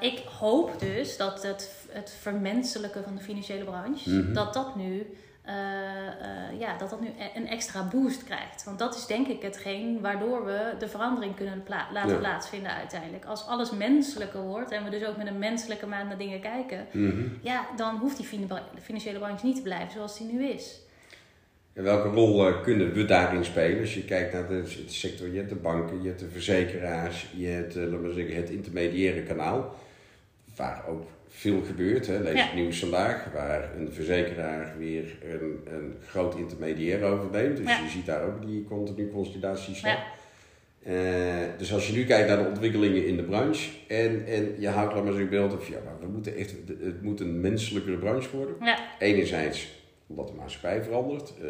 [0.00, 4.32] ik hoop dus dat het, het vermenselijken van de financiële branche, Mhm.
[4.32, 5.54] dat dat nu eh,
[6.06, 8.64] eh, ja, dat dat nu e- een extra boost krijgt.
[8.64, 12.18] Want dat is denk ik hetgeen waardoor we de verandering kunnen pla- laten Ja.
[12.18, 13.24] plaatsvinden uiteindelijk.
[13.24, 16.86] Als alles menselijker wordt en we dus ook met een menselijke maat naar dingen kijken,
[16.92, 17.22] Mhm.
[17.42, 20.80] ja, dan hoeft die fina- financiële branche niet te blijven zoals die nu is.
[21.72, 23.80] En welke rol eh, kunnen we daarin spelen?
[23.80, 27.46] Als je kijkt naar de, sector, je hebt de banken, je hebt de verzekeraars, je
[27.46, 29.74] hebt zeggen, het intermediaire kanaal,
[30.56, 32.06] waar ook veel gebeurt.
[32.06, 32.18] Hè.
[32.18, 32.44] Lees Ja.
[32.44, 37.56] het nieuws vandaag, waar een verzekeraar weer een, een groot intermediair overneemt.
[37.56, 37.82] Dus Ja.
[37.82, 39.90] je ziet daar ook die continu consolidatie staan.
[39.96, 40.02] Ja.
[40.82, 44.68] Eh, dus als je nu kijkt naar de ontwikkelingen in de branche en, en je
[44.68, 47.96] houdt laat maar zo'n beeld of ja, maar we moeten echt, het moet een menselijkere
[47.96, 48.54] branche worden.
[48.60, 51.48] Ja, Enerzijds omdat de maatschappij verandert, eh,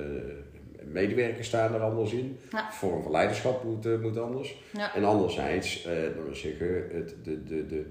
[0.92, 2.72] medewerkers staan er anders in, Ja.
[2.72, 4.56] vorm van leiderschap moet, eh, moet anders.
[4.72, 7.84] ja, En anderzijds, laten we zeggen, het, de, de, de,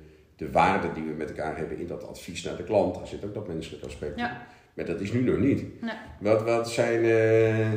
[0.45, 3.25] de waarde die we met elkaar hebben in dat advies naar de klant, daar zit
[3.25, 4.23] ook dat menselijke aspect in.
[4.23, 4.45] Ja.
[4.73, 5.81] Maar dat is nu nog niet.
[5.81, 5.93] nee.
[6.19, 7.67] Wat, wat zijn, eh,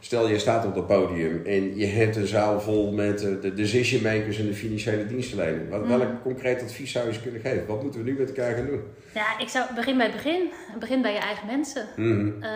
[0.00, 3.54] stel je staat op dat podium en je hebt een zaal vol met eh, de
[3.54, 5.68] decision makers en de financiële dienstverlening.
[5.70, 5.98] Wat, Mhm.
[5.98, 7.66] Welk concreet advies zou je ze kunnen geven?
[7.66, 8.82] Wat moeten we nu met elkaar gaan doen?
[9.14, 10.50] ja, ik zou begin bij het begin.
[10.78, 11.86] Begin bij je eigen mensen.
[11.96, 12.26] Mhm.
[12.42, 12.50] Eh,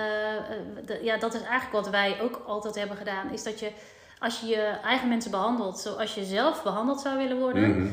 [0.87, 3.33] de- ja, dat is eigenlijk wat wij ook altijd hebben gedaan.
[3.33, 3.69] Is dat je,
[4.19, 7.87] als je je eigen mensen behandelt zoals je zelf behandeld zou willen worden, Mhm.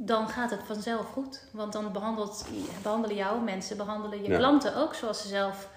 [0.00, 1.44] Dan gaat het vanzelf goed.
[1.52, 2.44] Want dan behandelt,
[2.82, 4.36] behandelen jouw mensen, behandelen je Ja.
[4.38, 5.68] klanten ook zoals ze zelf,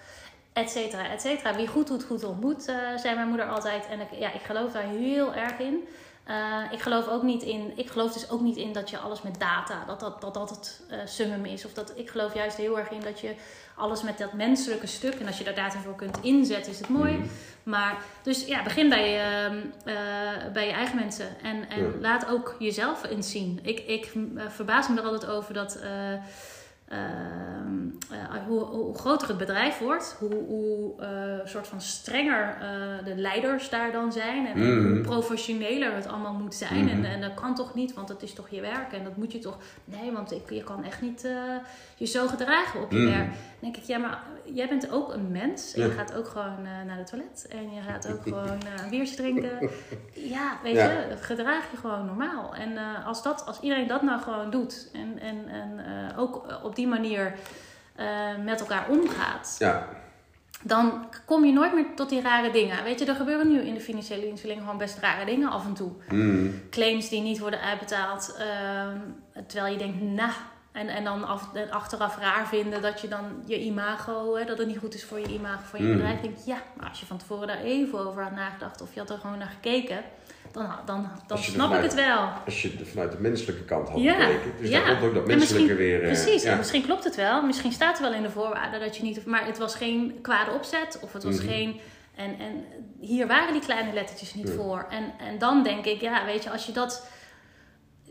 [0.53, 1.55] et cetera, et cetera.
[1.55, 3.88] Wie goed doet, goed ontmoet, eh, zei mijn moeder altijd.
[3.88, 5.88] En ik, ja, ik geloof daar heel erg in.
[6.23, 9.21] Eh, ik geloof ook niet in, ik geloof dus ook niet in dat je alles
[9.21, 11.65] met data, dat dat, dat, dat het eh, summum is.
[11.65, 13.36] Of dat, ik geloof juist heel erg in dat je
[13.75, 16.89] alles met dat menselijke stuk, en als je daar data voor kunt inzetten, is het
[16.89, 17.13] mooi.
[17.13, 17.27] Mhm.
[17.63, 19.51] Maar, dus ja, begin bij, eh,
[20.53, 21.27] bij je eigen mensen.
[21.43, 21.89] En, en Ja.
[21.99, 23.60] laat ook jezelf eens zien.
[23.62, 24.12] Ik, ik
[24.47, 25.79] verbaas me er altijd over dat.
[26.91, 32.58] Eh, ehm, eh, hoe, hoe groter het bedrijf wordt, hoe, hoe eh, soort van strenger
[32.62, 34.47] eh, de leiders daar dan zijn.
[34.47, 34.91] En Mhm.
[34.93, 36.84] hoe professioneler het allemaal moet zijn.
[36.86, 36.89] Mhm.
[36.89, 38.93] En, en dat kan toch niet, want dat is toch je werk.
[38.93, 39.58] En dat moet je toch.
[39.86, 41.27] Nee, want ik, je kan echt niet
[41.95, 43.10] je zo gedragen op je Mhm.
[43.17, 43.27] werk.
[43.30, 45.73] Dan denk ik, ja, maar jij bent ook een mens.
[45.73, 45.88] En Ja.
[45.88, 47.47] je gaat ook gewoon naar de toilet.
[47.49, 49.60] En je gaat ook gewoon een biertje drinken.
[50.13, 50.89] Ja, weet Ja.
[50.91, 52.56] je, gedraag je gewoon normaal.
[52.56, 54.89] En als, dat, als iedereen dat nou gewoon doet.
[54.93, 55.80] En, en, en
[56.17, 57.34] ook op die manier
[57.96, 58.06] eh,
[58.44, 59.56] met elkaar omgaat.
[59.60, 59.88] Ja,
[60.63, 62.84] Dan kom je nooit meer tot die rare dingen.
[62.84, 65.74] Weet je, er gebeuren nu in de financiële dienstverlening gewoon best rare dingen af en
[65.74, 66.48] toe Mhm.
[66.70, 68.36] claims die niet worden uitbetaald.
[68.39, 68.98] ehm,
[69.48, 70.32] terwijl je denkt, nou.
[70.71, 74.67] En, en dan af, achteraf raar vinden dat je dan je imago, hè, dat het
[74.67, 75.93] niet goed is voor je imago van je Mm.
[75.93, 76.21] bedrijf.
[76.21, 78.99] Denk ik, ja, maar als je van tevoren daar even over had nagedacht of je
[78.99, 80.01] had er gewoon naar gekeken,
[80.51, 82.29] dan, dan, dan snap ik het wel.
[82.45, 84.51] als je vanuit de menselijke kant had Ja, gekeken.
[84.60, 84.86] Dus ja.
[84.86, 85.99] daar komt ook dat menselijke weer...
[86.01, 86.51] eh, Precies, ja.
[86.51, 87.41] en misschien klopt het wel.
[87.41, 89.25] Misschien staat er wel in de voorwaarden dat je niet...
[89.25, 91.47] Maar het was geen kwade opzet of het was Mhm.
[91.47, 91.79] geen...
[92.15, 92.65] En, en
[92.99, 94.86] hier waren die kleine lettertjes niet voor.
[94.89, 97.07] En, en dan denk ik, ja, weet je, als je dat...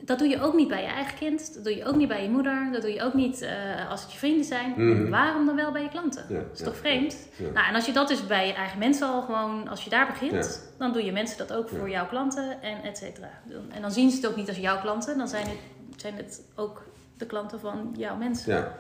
[0.05, 1.55] Dat doe je ook niet bij je eigen kind.
[1.55, 2.69] Dat doe je ook niet bij je moeder.
[2.73, 4.71] Dat doe je ook niet eh, als het je vrienden zijn.
[4.77, 5.11] Mhm.
[5.11, 6.25] Waarom dan wel bij je klanten?
[6.29, 7.17] Ja, Dat is ja, toch vreemd?
[7.37, 7.51] ja.
[7.51, 9.69] Nou, en als je dat dus bij je eigen mensen al gewoon...
[9.69, 12.99] Als je daar begint, dan doe je mensen dat ook voor jouw klanten en et
[12.99, 13.31] cetera.
[13.71, 15.19] En dan zien ze het ook niet als jouw klanten.
[15.19, 15.59] Dan zijn het,
[16.01, 16.83] zijn het ook
[17.17, 18.55] de klanten van jouw mensen.
[18.55, 18.73] Ja.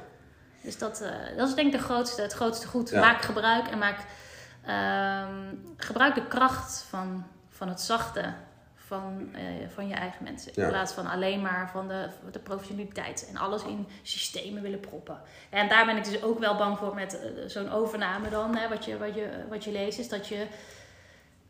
[0.62, 2.92] Dus dat, eh, dat is denk ik de grootste, het grootste goed.
[2.92, 3.98] Maak gebruik en maak,
[4.66, 8.32] ehm, gebruik de kracht van, van het zachte
[8.90, 10.52] van, eh, van je eigen mensen.
[10.54, 10.62] Ja.
[10.62, 15.20] In plaats van alleen maar van de, de professionaliteit en alles in systemen willen proppen.
[15.50, 18.56] En daar ben ik dus ook wel bang voor met eh, zo'n overname dan.
[18.56, 20.46] Hè, wat, je, wat, je, wat je leest is dat je...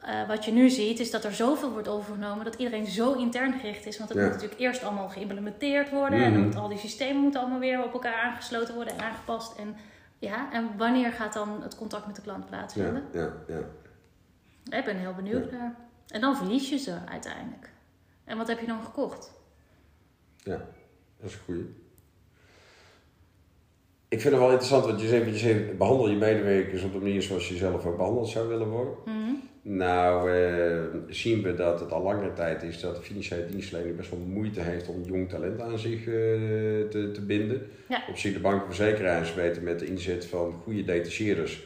[0.00, 3.52] eh, wat je nu ziet is dat er zoveel wordt overgenomen dat iedereen zo intern
[3.52, 3.98] gericht is.
[3.98, 4.24] Want het Ja.
[4.24, 6.18] moet natuurlijk eerst allemaal geïmplementeerd worden.
[6.18, 6.42] En dan Mhm.
[6.42, 9.58] moeten al die systemen moeten allemaal weer op elkaar aangesloten worden en aangepast.
[9.58, 9.76] En,
[10.18, 13.04] ja, en wanneer gaat dan het contact met de klant plaatsvinden?
[13.12, 14.78] Ja, ja, ja.
[14.78, 15.74] Ik ben heel benieuwd naar.
[16.10, 17.70] En dan verlies je ze uiteindelijk.
[18.24, 19.32] En wat heb je dan gekocht?
[20.36, 20.66] Ja,
[21.16, 21.74] dat is een goeie.
[24.08, 26.98] Ik vind het wel interessant, want je zegt, je zegt behandel je medewerkers op de
[26.98, 28.94] manier zoals je zelf ook behandeld zou willen worden.
[29.04, 29.34] Mhm.
[29.62, 34.10] Nou, eh, zien we dat het al langere tijd is dat de financiële dienstverlening best
[34.10, 36.04] wel moeite heeft om jong talent aan zich eh,
[36.90, 37.66] te, te binden.
[37.88, 38.02] Ja.
[38.08, 41.62] Op zich de banken en verzekeraars weten met de inzet van goede detacheerders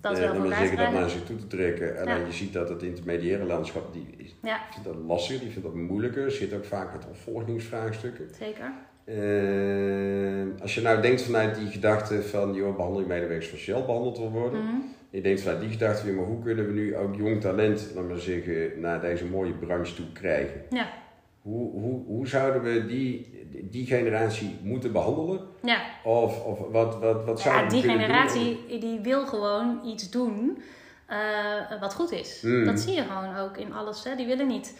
[0.00, 1.98] Dat eh, wel elkaar zeggen, dat naar zich toe te trekken.
[2.00, 2.26] Alleen Ja.
[2.26, 5.74] je ziet dat het intermediaire landschap, die is- Ja, vindt dat lastig, die vindt dat
[5.74, 6.24] moeilijker.
[6.24, 8.28] Er zit ook vaak met opvolgingsvraagstukken.
[8.38, 8.72] zeker.
[9.04, 14.18] Eh, als je nou denkt vanuit die gedachte van, joh, behandel je medewerkers zelf behandeld
[14.18, 14.60] wil worden.
[14.64, 14.76] Mhm.
[15.10, 18.08] Je denkt vanuit die gedachte weer, maar hoe kunnen we nu ook jong talent, laat
[18.08, 20.60] maar zeggen, naar deze mooie branche toe krijgen?
[20.70, 20.88] Ja.
[21.42, 23.32] Hoe, hoe, hoe zouden we die,
[23.70, 25.40] die generatie moeten behandelen?
[25.62, 25.80] Ja.
[26.04, 28.00] Of, of wat, wat, wat zouden Ja, we die doen?
[28.00, 30.62] generatie die wil gewoon iets doen
[31.06, 32.40] eh, wat goed is.
[32.42, 32.64] Mm.
[32.64, 34.04] Dat zie je gewoon ook in alles.
[34.04, 34.14] Hè.
[34.16, 34.78] Die willen niet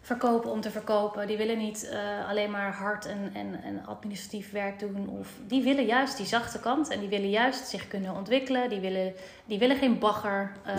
[0.00, 1.26] verkopen om te verkopen.
[1.26, 5.08] Die willen niet eh, alleen maar hard en, en, en administratief werk doen.
[5.08, 8.68] Of, die willen juist die zachte kant en die willen juist zich kunnen ontwikkelen.
[8.68, 9.12] Die willen,
[9.44, 10.74] die willen geen bagger eh,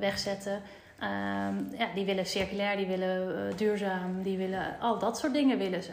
[0.00, 0.62] wegzetten.
[0.98, 5.58] Ehm, ja, die willen circulair, die willen eh, duurzaam, die willen al dat soort dingen
[5.58, 5.92] willen ze.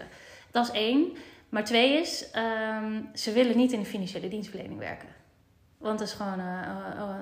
[0.52, 1.18] Dat is één.
[1.50, 5.10] Maar twee is, ehm, ze willen niet in de financiële dienstverlening werken.
[5.78, 6.62] Want dat is gewoon eh,
[6.98, 7.16] eh,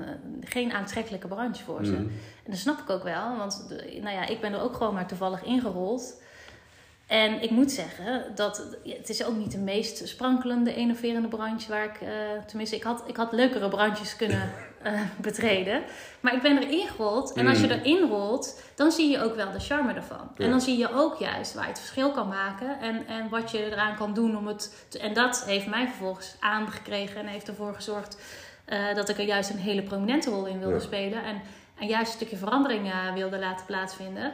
[0.44, 1.92] geen aantrekkelijke branche voor ze.
[1.92, 2.02] Mhm.
[2.44, 3.66] En dat snap ik ook wel, want
[4.02, 6.22] nou ja, ik ben er ook gewoon maar toevallig ingerold.
[7.10, 11.84] En ik moet zeggen, dat het is ook niet de meest sprankelende, innoverende branche waar
[11.84, 12.10] ik, eh,
[12.48, 15.82] tenminste, ik had, ik had leukere branches kunnen eh, betreden.
[16.20, 17.72] Maar ik ben erin gerold en als je Mm.
[17.72, 20.32] erin rolt, dan zie je ook wel de charme ervan.
[20.38, 20.44] Ja.
[20.46, 23.52] En dan zie je ook juist waar je het verschil kan maken en, en wat
[23.52, 24.86] je eraan kan doen om het.
[24.90, 28.18] te- en dat heeft mij vervolgens aangekregen en heeft ervoor gezorgd
[28.66, 30.80] eh, dat ik er juist een hele prominente rol in wilde Ja.
[30.82, 31.24] spelen.
[31.24, 31.42] En,
[31.80, 34.34] en juist een stukje verandering wilde laten plaatsvinden.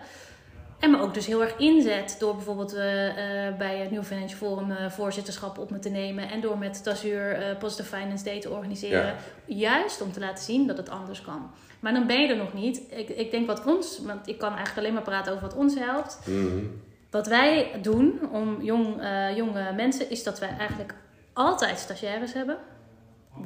[0.80, 4.38] En me ook dus heel erg inzet door bijvoorbeeld eh, eh, bij het Nieuw Financial
[4.38, 6.30] Forum eh, voorzitterschap op me te nemen.
[6.30, 9.06] En door met Tazuur eh Positive Finance Day te organiseren.
[9.06, 9.16] Ja.
[9.46, 11.52] Juist om te laten zien dat het anders kan.
[11.80, 12.82] Maar dan ben je er nog niet.
[12.90, 15.76] Ik, ik denk wat ons, want ik kan eigenlijk alleen maar praten over wat ons
[15.80, 16.20] helpt.
[16.26, 16.64] Mhm.
[17.10, 19.02] Wat wij doen om jong,
[19.36, 20.94] jonge mensen is dat wij eigenlijk
[21.34, 22.58] altijd stagiaires hebben.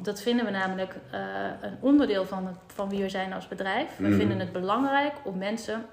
[0.02, 0.94] Dat vinden we namelijk
[1.60, 3.96] een onderdeel van, het, van wie we zijn als bedrijf.
[3.96, 4.16] We Mhm.
[4.18, 5.84] vinden het belangrijk om mensen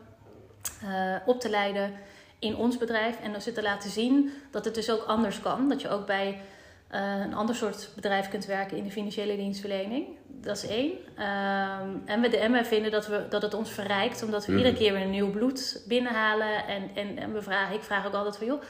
[0.84, 1.94] eh, op te leiden
[2.40, 3.20] in ons bedrijf.
[3.24, 5.70] En dus te laten zien dat het dus ook anders kan.
[5.70, 6.42] Dat je ook bij
[6.88, 10.06] eh, een ander soort bedrijf kunt werken in de financiële dienstverlening.
[10.28, 10.92] Dat is één.
[11.18, 14.62] Ehm, en, we, en wij vinden dat, we, dat het ons verrijkt, omdat we Mhm.
[14.62, 16.68] iedere keer weer een nieuw bloed binnenhalen.
[16.68, 18.62] En, en, en we vragen, ik vraag ook altijd van, joh,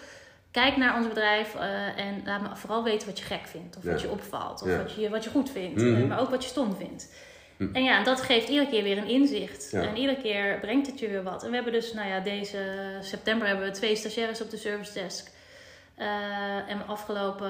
[0.52, 3.78] kijk naar ons bedrijf eh, en laat me vooral weten wat je gek vindt.
[3.78, 3.92] Of Ja.
[3.92, 4.78] wat je opvalt, of Ja.
[4.78, 5.82] wat, je, wat je goed vindt.
[5.82, 6.08] Mhm.
[6.08, 7.10] maar ook wat je stom vindt.
[7.58, 7.68] Hm.
[7.74, 9.72] En ja, dat geeft iedere keer weer een inzicht.
[9.72, 9.82] Ja.
[9.82, 11.44] En iedere keer brengt het je weer wat.
[11.44, 12.58] En we hebben dus, nou ja, deze
[13.02, 15.36] september hebben we twee stagiaires op de service desk.
[15.96, 17.50] Eh, en afgelopen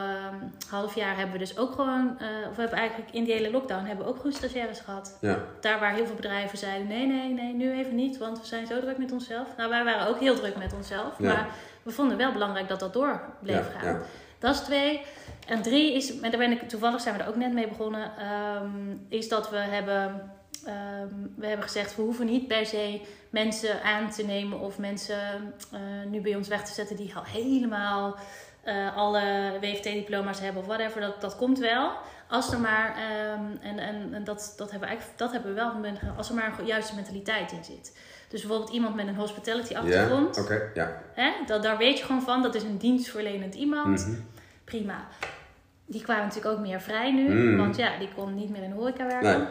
[0.69, 3.51] half jaar hebben we dus ook gewoon, eh, of we hebben eigenlijk in die hele
[3.51, 5.17] lockdown hebben we ook gewoon stagiaires gehad.
[5.21, 5.39] Ja.
[5.61, 8.67] Daar waar heel veel bedrijven zeiden, nee, nee, nee, nu even niet, want we zijn
[8.67, 9.47] zo druk met onszelf.
[9.57, 11.25] Nou, wij waren ook heel druk met onszelf, Ja.
[11.33, 11.47] maar
[11.83, 14.01] we vonden wel belangrijk dat dat door bleef Ja, gaan.
[14.39, 15.01] Dat is twee.
[15.47, 18.11] En drie is, en daar ben ik toevallig zijn we er ook net mee begonnen,
[18.17, 20.31] ehm, is dat we hebben,
[20.65, 25.53] ehm, we hebben gezegd, we hoeven niet per se mensen aan te nemen of mensen
[25.71, 28.15] eh, nu bij ons weg te zetten die al helemaal
[28.63, 31.01] eh, alle WFT-diploma's hebben of whatever.
[31.01, 31.91] Dat, dat komt wel.
[32.29, 35.61] Als er maar, ehm, en, en, en dat, dat, hebben we eigenlijk, dat hebben we
[35.61, 35.73] wel,
[36.17, 37.97] als er maar een juiste mentaliteit in zit.
[38.29, 40.39] Dus bijvoorbeeld iemand met een hospitality Ja, achtergrond.
[40.39, 41.01] oké, ja.
[41.13, 41.31] Hè?
[41.45, 44.07] Dat, daar weet je gewoon van, dat is een dienstverlenend iemand.
[44.07, 44.19] Mhm.
[44.63, 45.07] Prima.
[45.85, 47.57] Die kwamen natuurlijk ook meer vrij nu, Mm.
[47.57, 49.37] want ja, die kon niet meer in de horeca werken.
[49.39, 49.47] Nee.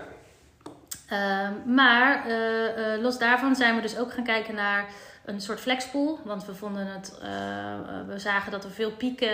[1.08, 4.86] Ehm, maar eh, eh, los daarvan zijn we dus ook gaan kijken naar
[5.24, 6.18] een soort flexpool.
[6.24, 7.28] Want we vonden het, eh,
[8.06, 9.30] we zagen dat we veel pieken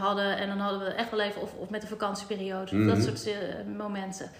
[0.00, 0.36] hadden.
[0.36, 2.88] En dan hadden we echt wel even, of, of met de vakantieperiode, Mhm.
[2.88, 3.34] dat soort eh,
[3.76, 4.30] momenten.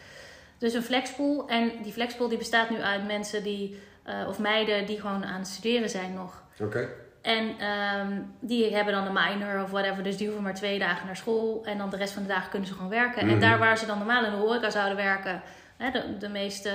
[0.59, 1.49] Dus een flexpool.
[1.49, 5.39] En die flexpool die bestaat nu uit mensen die, eh, of meiden die gewoon aan
[5.39, 6.43] het studeren zijn nog.
[6.61, 6.89] Oké.
[7.23, 11.07] En ehm, die hebben dan een minor of whatever, dus die hoeven maar twee dagen
[11.07, 11.63] naar school.
[11.65, 13.25] En dan de rest van de dagen kunnen ze gewoon werken.
[13.25, 13.35] Mhm.
[13.35, 15.43] En daar waar ze dan normaal in de horeca zouden werken,
[15.77, 16.73] hè, de, de meesten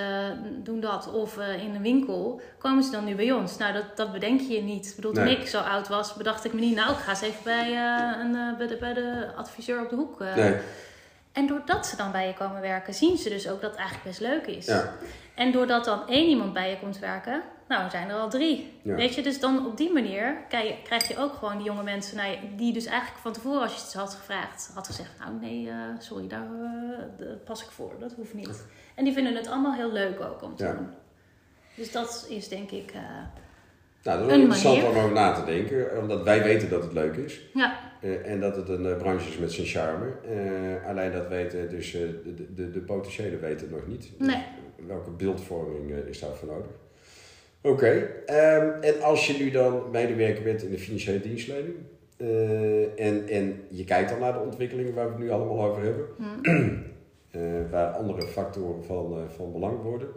[0.63, 3.57] doen dat, of eh, in een winkel, komen ze dan nu bij ons.
[3.57, 4.87] Nou, dat, dat bedenk je niet.
[4.89, 5.37] Ik bedoel, toen Nee.
[5.37, 8.19] ik zo oud was, bedacht ik me niet, nou, ik ga eens even bij, eh,
[8.23, 10.21] een, eh, bij, de, bij de adviseur op de hoek.
[10.21, 10.35] eh.
[10.35, 10.55] Nee.
[11.31, 14.07] En doordat ze dan bij je komen werken, zien ze dus ook dat het eigenlijk
[14.09, 14.65] best leuk is.
[14.65, 14.93] Ja.
[15.35, 18.79] En doordat dan één iemand bij je komt werken, nou zijn er al drie.
[18.81, 18.95] Ja.
[18.95, 20.37] Weet je, dus dan op die manier
[20.83, 23.81] krijg, je ook gewoon die jonge mensen ja, die dus eigenlijk van tevoren, als je
[23.81, 26.47] het had gevraagd, had gezegd: Nou, nee, eh, sorry, daar
[27.19, 28.65] eh, pas ik voor, dat hoeft niet.
[28.95, 30.73] En die vinden het allemaal heel leuk ook om te Ja.
[30.73, 30.89] doen.
[31.75, 33.01] Dus dat is denk ik, eh,
[34.03, 34.91] Nou, dat is Een interessant manier.
[34.91, 37.49] om over na te denken, omdat wij weten dat het leuk is.
[37.53, 40.05] ja, Eh, en dat het een eh, branche is met zijn charme.
[40.29, 44.11] Eh, alleen dat weten dus de, de, de potentiële weten het nog niet.
[44.17, 44.43] Dus Nee.
[44.87, 46.71] welke beeldvorming is daarvoor nodig?
[47.61, 51.75] Oké, ehm, en als je nu dan medewerker bent in de financiële dienstverlening
[52.17, 55.83] eh, en, en je kijkt dan naar de ontwikkelingen waar we het nu allemaal over
[55.83, 56.41] hebben, hm,
[57.31, 60.07] eh, waar andere factoren van, van belang worden.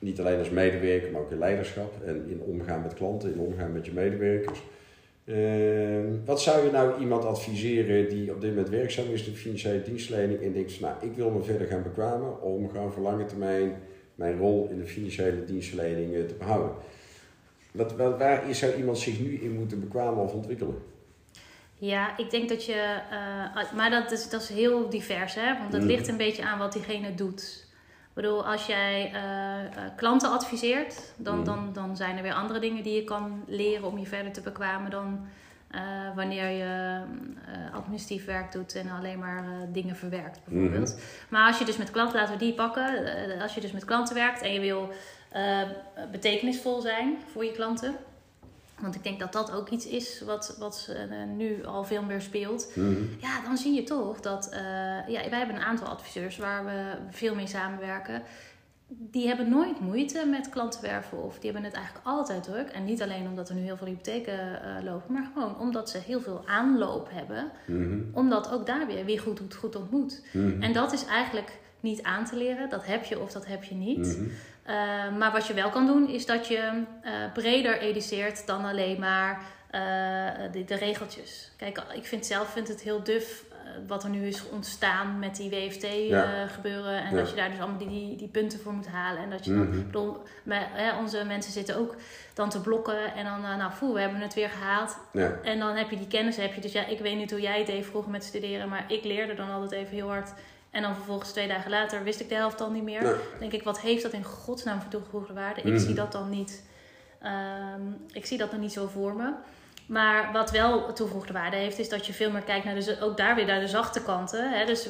[0.00, 3.72] Niet alleen als medewerker, maar ook in leiderschap en in omgaan met klanten, in omgaan
[3.72, 4.62] met je medewerkers.
[5.24, 5.36] Eh,
[6.24, 9.82] wat zou je nou iemand adviseren die op dit moment werkzaam is in de financiële
[9.82, 13.24] dienstverlening en denkt van nou, ik wil me verder gaan bekwamen om gewoon voor lange
[13.24, 13.82] termijn
[14.14, 16.72] mijn rol in de financiële dienstverlening eh, te behouden?
[17.72, 20.74] Wat, wat, waar zou iemand zich nu in moeten bekwamen of ontwikkelen?
[21.78, 22.72] Ja, ik denk dat je.
[23.10, 25.58] eh, maar dat is, dat is heel divers, hè?
[25.58, 25.88] Want het Mm.
[25.88, 27.68] ligt een beetje aan wat diegene doet.
[28.10, 31.44] Ik bedoel, als jij eh, eh, klanten adviseert, dan, Mm.
[31.44, 34.40] dan, dan zijn er weer andere dingen die je kan leren om je verder te
[34.40, 35.26] bekwamen dan
[35.70, 35.80] eh,
[36.14, 37.00] wanneer je
[37.72, 41.00] administratief werk doet en alleen maar dingen verwerkt, bijvoorbeeld.
[41.28, 43.04] Maar als je dus met klanten, laten we die pakken,
[43.40, 44.92] als je dus met klanten werkt en je wil
[46.10, 47.96] betekenisvol zijn voor je klanten.
[48.80, 52.20] Want ik denk dat dat ook iets is wat, wat eh, nu al veel meer
[52.20, 52.72] speelt.
[52.74, 53.02] Mhm.
[53.20, 54.48] Ja, dan zie je toch dat...
[54.48, 54.60] eh,
[55.08, 58.22] ja, wij hebben een aantal adviseurs waar we veel mee samenwerken.
[58.92, 62.68] Die hebben nooit moeite met klantenwerven of die hebben het eigenlijk altijd druk.
[62.68, 65.98] En niet alleen omdat er nu heel veel hypotheken eh, lopen, maar gewoon omdat ze
[65.98, 67.50] heel veel aanloop hebben.
[67.66, 67.98] Mhm.
[68.12, 70.22] Omdat ook daar weer wie goed doet, goed ontmoet.
[70.32, 70.62] Mhm.
[70.62, 72.68] En dat is eigenlijk niet aan te leren.
[72.68, 74.18] Dat heb je of dat heb je niet.
[74.66, 74.74] Uh,
[75.18, 79.40] maar wat je wel kan doen, is dat je uh, breder ediceert dan alleen maar
[79.74, 79.80] uh,
[80.52, 81.52] de, de, regeltjes.
[81.56, 83.44] Kijk, ik vind zelf vind het heel duf
[83.86, 86.46] wat er nu is ontstaan met die WFT Ja.
[86.46, 87.04] gebeuren.
[87.04, 87.16] En Ja.
[87.16, 89.22] dat je daar dus allemaal die, die, die punten voor moet halen.
[89.22, 89.70] En dat je Mhm.
[89.84, 91.94] bedoel, maar, hè, onze mensen zitten ook
[92.34, 93.14] dan te blokken.
[93.14, 94.96] En dan, nou, voel, we hebben het weer gehaald.
[95.12, 95.32] Ja.
[95.42, 96.60] En dan heb je die kennis, heb je.
[96.60, 99.34] Dus ja, ik weet niet hoe jij het deed vroeger met studeren, maar ik leerde
[99.34, 100.32] dan altijd even heel hard.
[100.70, 103.04] En dan vervolgens twee dagen later wist ik de helft al niet meer.
[103.04, 103.14] Ja.
[103.38, 105.60] denk ik, wat heeft dat in godsnaam voor toegevoegde waarde?
[105.60, 105.78] Ik Mhm.
[105.78, 106.62] zie dat dan niet.
[107.22, 107.80] ehm,
[108.12, 109.32] ik zie dat nog niet zo voor me.
[109.86, 113.16] Maar wat wel toegevoegde waarde heeft, is dat je veel meer kijkt naar de, ook
[113.16, 114.50] daar weer naar de zachte kanten.
[114.52, 114.64] Hè?
[114.64, 114.88] Dus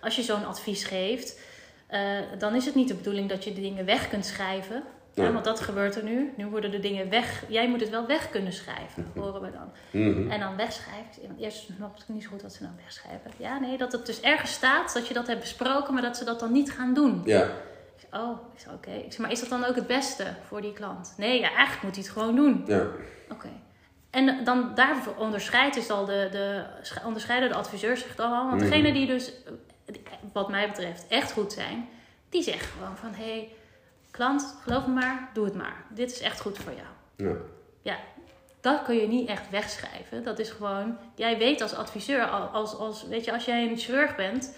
[0.00, 1.40] als je zo'n advies geeft,
[1.86, 2.00] eh,
[2.38, 4.82] dan is het niet de bedoeling dat je de dingen weg kunt schrijven.
[5.20, 5.26] Ja.
[5.26, 6.32] Ja, want dat gebeurt er nu.
[6.36, 7.44] Nu worden de dingen weg.
[7.48, 9.72] Jij moet het wel weg kunnen schrijven, horen we dan.
[10.02, 10.30] Mhm.
[10.30, 11.36] En dan wegschrijven.
[11.38, 13.30] Eerst snapte ik niet zo goed wat ze nou wegschrijven.
[13.36, 16.24] Ja, nee, dat het dus ergens staat dat je dat hebt besproken, maar dat ze
[16.24, 17.22] dat dan niet gaan doen.
[17.24, 17.42] Ja.
[17.42, 18.90] Ik zeg, oh, ik zeg, oké.
[18.90, 21.14] Ik zeg, maar is dat dan ook het beste voor die klant?
[21.16, 22.62] Nee, ja, eigenlijk moet hij het gewoon doen.
[22.66, 22.86] Ja.
[23.30, 23.48] Oké.
[24.10, 28.48] En dan daarvoor onderscheidt dus al de, de sche- onderscheiden de adviseurs zich dan al.
[28.48, 28.70] Want Mhm.
[28.70, 29.32] degene die dus,
[30.32, 31.88] wat mij betreft, echt goed zijn,
[32.28, 33.48] die zeggen gewoon van hé, hey,
[34.20, 35.84] klant, geloof me maar, doe het maar.
[35.88, 36.86] Dit is echt goed voor jou.
[37.30, 37.36] Ja.
[37.82, 37.96] Ja,
[38.60, 40.22] dat kun je niet echt wegschrijven.
[40.22, 44.16] Dat is gewoon, jij weet als adviseur, als, als, weet je, als jij een chirurg
[44.16, 44.56] bent,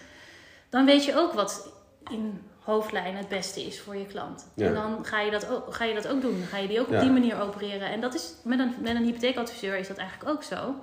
[0.68, 1.72] dan weet je ook wat
[2.10, 4.46] in hoofdlijnen het beste is voor je klant.
[4.54, 4.66] Ja.
[4.66, 6.38] En dan ga je, dat ook, ga je dat ook doen.
[6.38, 6.94] Dan ga je die ook Ja.
[6.94, 7.88] op die manier opereren.
[7.88, 10.74] En dat is, met een, met een hypotheekadviseur is dat eigenlijk ook zo.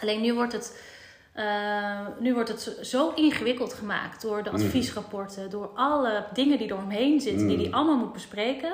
[0.00, 0.82] Alleen nu wordt het,
[1.32, 4.56] eh, nu wordt het zo- ingewikkeld gemaakt door de Mm.
[4.56, 7.62] adviesrapporten, door alle dingen die eromheen zitten, die Mm.
[7.62, 8.72] die allemaal moet bespreken.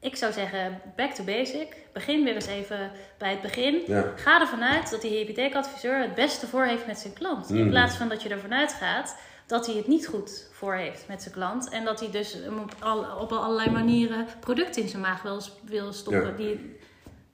[0.00, 1.76] Ik zou zeggen, back to basic.
[1.92, 3.82] Begin weer eens even bij het begin.
[3.86, 4.04] Ja.
[4.16, 7.50] Ga ervan uit dat die hypotheekadviseur het beste voor heeft met zijn klant.
[7.50, 7.68] In Mhm.
[7.70, 11.34] plaats van dat je ervan uitgaat dat hij het niet goed voor heeft met zijn
[11.34, 11.68] klant.
[11.68, 15.92] En dat hij dus op, al, op allerlei manieren producten in zijn maag wil, wil
[15.92, 16.26] stoppen.
[16.26, 16.36] Ja.
[16.36, 16.77] Die,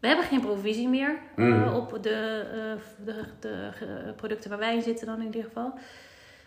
[0.05, 1.75] we hebben geen provisie meer eh, Mhm.
[1.75, 5.73] op de, eh, de, de ge- producten waar wij in zitten dan in ieder geval.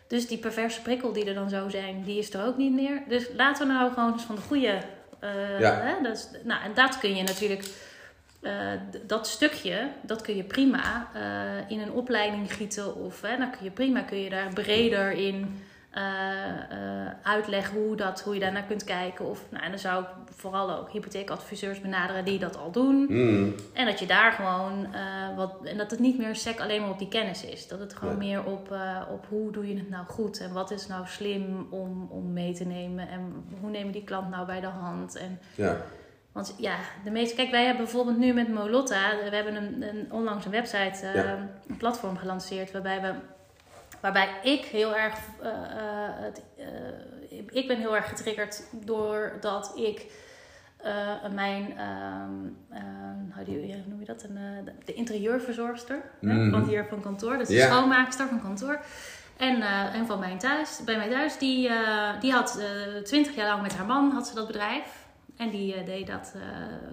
[0.07, 3.01] Dus die perverse prikkel die er dan zou zijn, die is er ook niet meer.
[3.07, 4.77] Dus laten we nou gewoon eens van de goede...
[5.19, 5.79] eh, Ja.
[5.81, 7.63] hè, dat is, nou, en dat kun je natuurlijk...
[9.07, 11.07] dat stukje, dat kun je prima
[11.67, 12.95] in een opleiding gieten.
[12.95, 16.03] Of hè, dan kun je prima kun je daar breder in eh,
[17.23, 19.25] uitleggen hoe, dat, hoe je daarnaar kunt kijken.
[19.25, 23.03] Of, nou, en dan zou ik vooral ook hypotheekadviseurs benaderen die dat al doen.
[23.09, 23.49] Mhm.
[23.73, 25.53] En dat je daar gewoon eh, wat.
[25.63, 27.67] En dat het niet meer sec alleen maar op die kennis is.
[27.67, 28.27] Dat het gewoon Nee.
[28.27, 28.75] meer op,
[29.11, 30.39] op hoe doe je het nou goed.
[30.39, 33.09] En wat is nou slim om, om mee te nemen.
[33.09, 35.15] En hoe neem je die klant nou bij de hand.
[35.15, 35.77] En, Ja.
[36.31, 37.35] want ja, de meeste.
[37.35, 39.09] Kijk, wij hebben bijvoorbeeld nu met Molotta.
[39.29, 41.37] We hebben een, een, onlangs een website, Ja.
[41.67, 42.71] een platform gelanceerd.
[42.71, 43.13] Waarbij we.
[44.01, 45.15] Waarbij ik heel erg.
[45.41, 46.65] eh, eh, het, eh,
[47.51, 50.05] ik ben heel erg getriggerd doordat ik
[51.33, 52.31] mijn, ehm,
[52.71, 54.23] ehm, hoe noem je dat?
[54.23, 54.39] Een,
[54.85, 56.01] de- interieurverzorgster
[56.51, 57.37] van hier van kantoor.
[57.37, 58.79] Dus de schoonmaakster van kantoor.
[59.37, 59.61] En,
[59.93, 61.69] en van mijn thuis, bij mij thuis, die,
[62.19, 62.59] die had
[63.03, 65.05] twintig jaar lang met haar man had ze dat bedrijf.
[65.37, 66.35] En die deed dat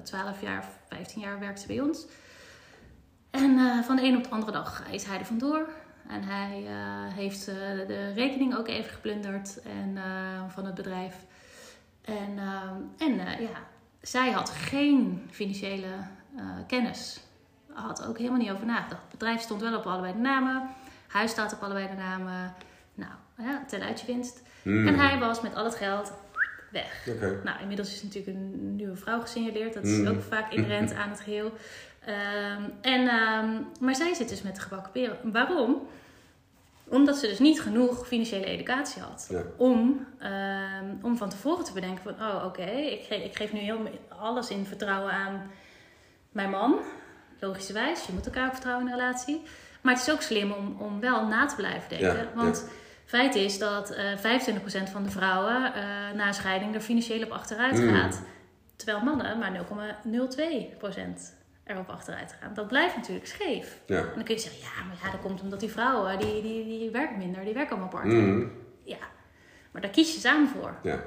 [0.03, 2.07] 12 jaar, 15 jaar werkte ze bij ons.
[3.31, 5.69] En van de een op de andere dag is hij er vandoor.
[6.09, 7.55] En hij eh, heeft eh,
[7.87, 11.15] de rekening ook even geplunderd en, eh, van het bedrijf.
[12.05, 12.39] En,
[12.99, 13.63] en ja,
[14.01, 15.87] zij had geen financiële
[16.67, 17.21] kennis.
[17.73, 19.03] Had ook helemaal niet over nagedacht.
[19.03, 20.69] Het bedrijf stond wel op allebei de namen.
[21.07, 22.55] Huis staat op allebei de namen.
[22.95, 24.43] Nou, ja, ten uit je winst.
[24.63, 24.87] Mhm.
[24.87, 26.13] En hij was met al het geld
[26.71, 27.09] weg.
[27.45, 29.75] Nou, inmiddels is natuurlijk een nieuwe vrouw gesignaleerd.
[29.75, 30.07] Dat is Mm.
[30.07, 31.53] ook vaak inherent aan het geheel.
[32.07, 35.19] Ehm, en, ehm, maar zij zit dus met de gebakken peren.
[35.33, 35.87] Waarom?
[36.89, 39.27] Omdat ze dus niet genoeg financiële educatie had.
[39.31, 39.43] Ja.
[39.57, 42.29] Om, ehm, om van tevoren te bedenken van...
[42.29, 43.79] Oh, oké, ik, ge- ik geef nu heel,
[44.19, 45.51] alles in vertrouwen aan
[46.33, 46.79] mijn man,
[47.41, 48.07] logischerwijs.
[48.07, 49.43] Je moet elkaar ook vertrouwen in een relatie.
[49.81, 52.17] Maar het is ook slim om, om wel na te blijven denken.
[52.17, 52.69] Ja, want
[53.05, 55.83] feit is dat eh 25% van de vrouwen eh,
[56.15, 57.95] na scheiding er financieel op achteruit Mm.
[57.95, 58.23] gaat.
[58.77, 61.35] Terwijl mannen maar 0,02%
[61.65, 62.55] erop achteruit gaan.
[62.55, 63.81] Dat blijft natuurlijk scheef.
[63.87, 63.99] Ja.
[63.99, 66.65] En dan kun je zeggen, ja, maar ja, dat komt omdat die vrouwen, die, die,
[66.65, 68.33] die werken minder, die werken allemaal part-time.
[68.33, 68.49] Mhm.
[68.83, 68.99] Ja,
[69.71, 70.75] maar daar kies je samen voor.
[70.83, 71.03] Ja.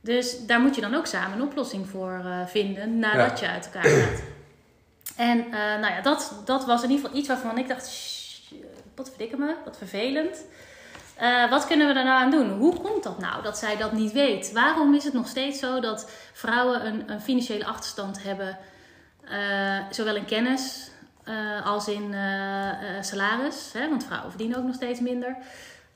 [0.00, 3.64] Dus daar moet je dan ook samen een oplossing voor eh, vinden nadat je uit
[3.64, 4.22] elkaar gaat.
[5.16, 8.20] En eh, nou ja, dat, dat was in ieder geval iets waarvan ik dacht, "Shh,
[8.94, 10.44] wat verdikke me, wat vervelend.
[11.16, 12.50] Eh, wat kunnen we er nou aan doen?
[12.50, 14.52] Hoe komt dat nou dat zij dat niet weet?
[14.52, 18.56] Waarom is het nog steeds zo dat vrouwen een, een financiële achterstand hebben, eh,
[19.90, 20.90] zowel in kennis
[21.24, 23.70] eh, als in eh, eh, salaris?
[23.72, 23.88] Hè?
[23.88, 25.36] Want vrouwen verdienen ook nog steeds minder,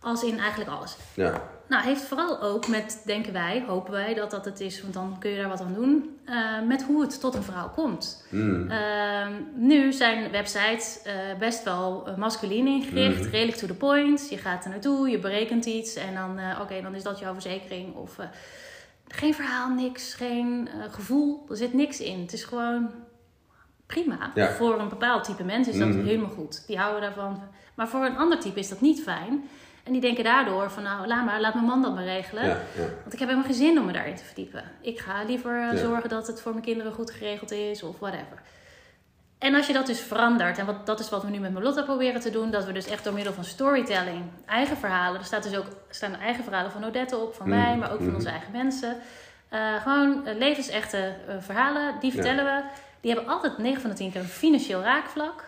[0.01, 0.97] als in eigenlijk alles.
[1.15, 1.43] Ja.
[1.69, 5.17] Nou, heeft vooral ook met, denken wij, hopen wij dat dat het is, want dan
[5.19, 8.25] kun je daar wat aan doen, eh, met hoe het tot een vrouw komt.
[8.31, 8.71] Mhm.
[8.71, 13.31] Ehm, nu zijn websites eh, best wel eh, masculien ingericht, Mhm.
[13.31, 14.29] redelijk to the point.
[14.31, 17.33] Je gaat er naartoe, je berekent iets en dan, eh, oké, dan is dat jouw
[17.33, 17.95] verzekering.
[17.95, 18.27] Of eh,
[19.09, 22.21] geen verhaal, niks, geen eh, gevoel, er zit niks in.
[22.21, 22.91] Het is gewoon
[24.01, 24.31] prima.
[24.35, 24.51] Ja.
[24.53, 26.05] Voor een bepaald type mensen is dat Mhm.
[26.05, 26.67] helemaal goed.
[26.67, 27.43] Die houden daarvan.
[27.75, 29.49] Maar voor een ander type is dat niet fijn.
[29.85, 32.45] En die denken daardoor van, nou, laat maar, laat mijn man dat maar regelen.
[32.45, 32.51] Ja.
[32.51, 32.83] Ja.
[33.03, 34.65] Want ik heb helemaal geen zin om me daarin te verdiepen.
[34.81, 38.43] Ik ga liever eh, zorgen dat het voor mijn kinderen goed geregeld is of whatever.
[39.39, 41.83] En als je dat dus verandert, en wat, dat is wat we nu met Melotta
[41.83, 45.43] proberen te doen, dat we dus echt door middel van storytelling, eigen verhalen, er staat
[45.43, 47.59] dus ook, staan eigen verhalen van Odette op, van Mhm.
[47.59, 48.15] mij, maar ook van Mhm.
[48.15, 48.97] onze eigen mensen.
[49.49, 52.15] Eh, gewoon eh, levensechte verhalen, die Ja.
[52.23, 52.63] vertellen we.
[53.05, 55.45] Die hebben altijd 9 van de 10 keer een financieel raakvlak.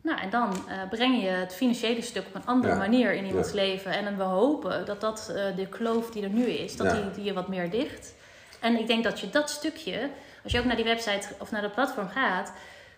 [0.00, 2.78] Nou, en dan eh, breng je het financiële stuk op een andere Ja.
[2.78, 3.54] manier in iemands Ja.
[3.54, 3.92] leven.
[3.92, 6.92] En dan we hopen dat dat eh, de kloof die er nu is, dat Ja.
[7.02, 8.14] die, die je wat meer dicht.
[8.60, 10.10] En ik denk dat je dat stukje,
[10.42, 12.52] als je ook naar die website of naar dat platform gaat,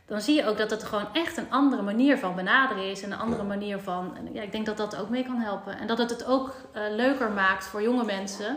[0.06, 3.02] dan zie je ook dat het gewoon echt een andere manier van benaderen is.
[3.02, 4.16] En een andere manier van.
[4.16, 5.78] En ja, ik denk dat dat ook mee kan helpen.
[5.78, 8.56] En dat het het ook eh, leuker maakt voor jonge mensen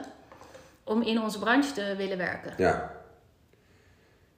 [0.83, 2.53] om in onze branche te willen werken.
[2.57, 2.91] Ja.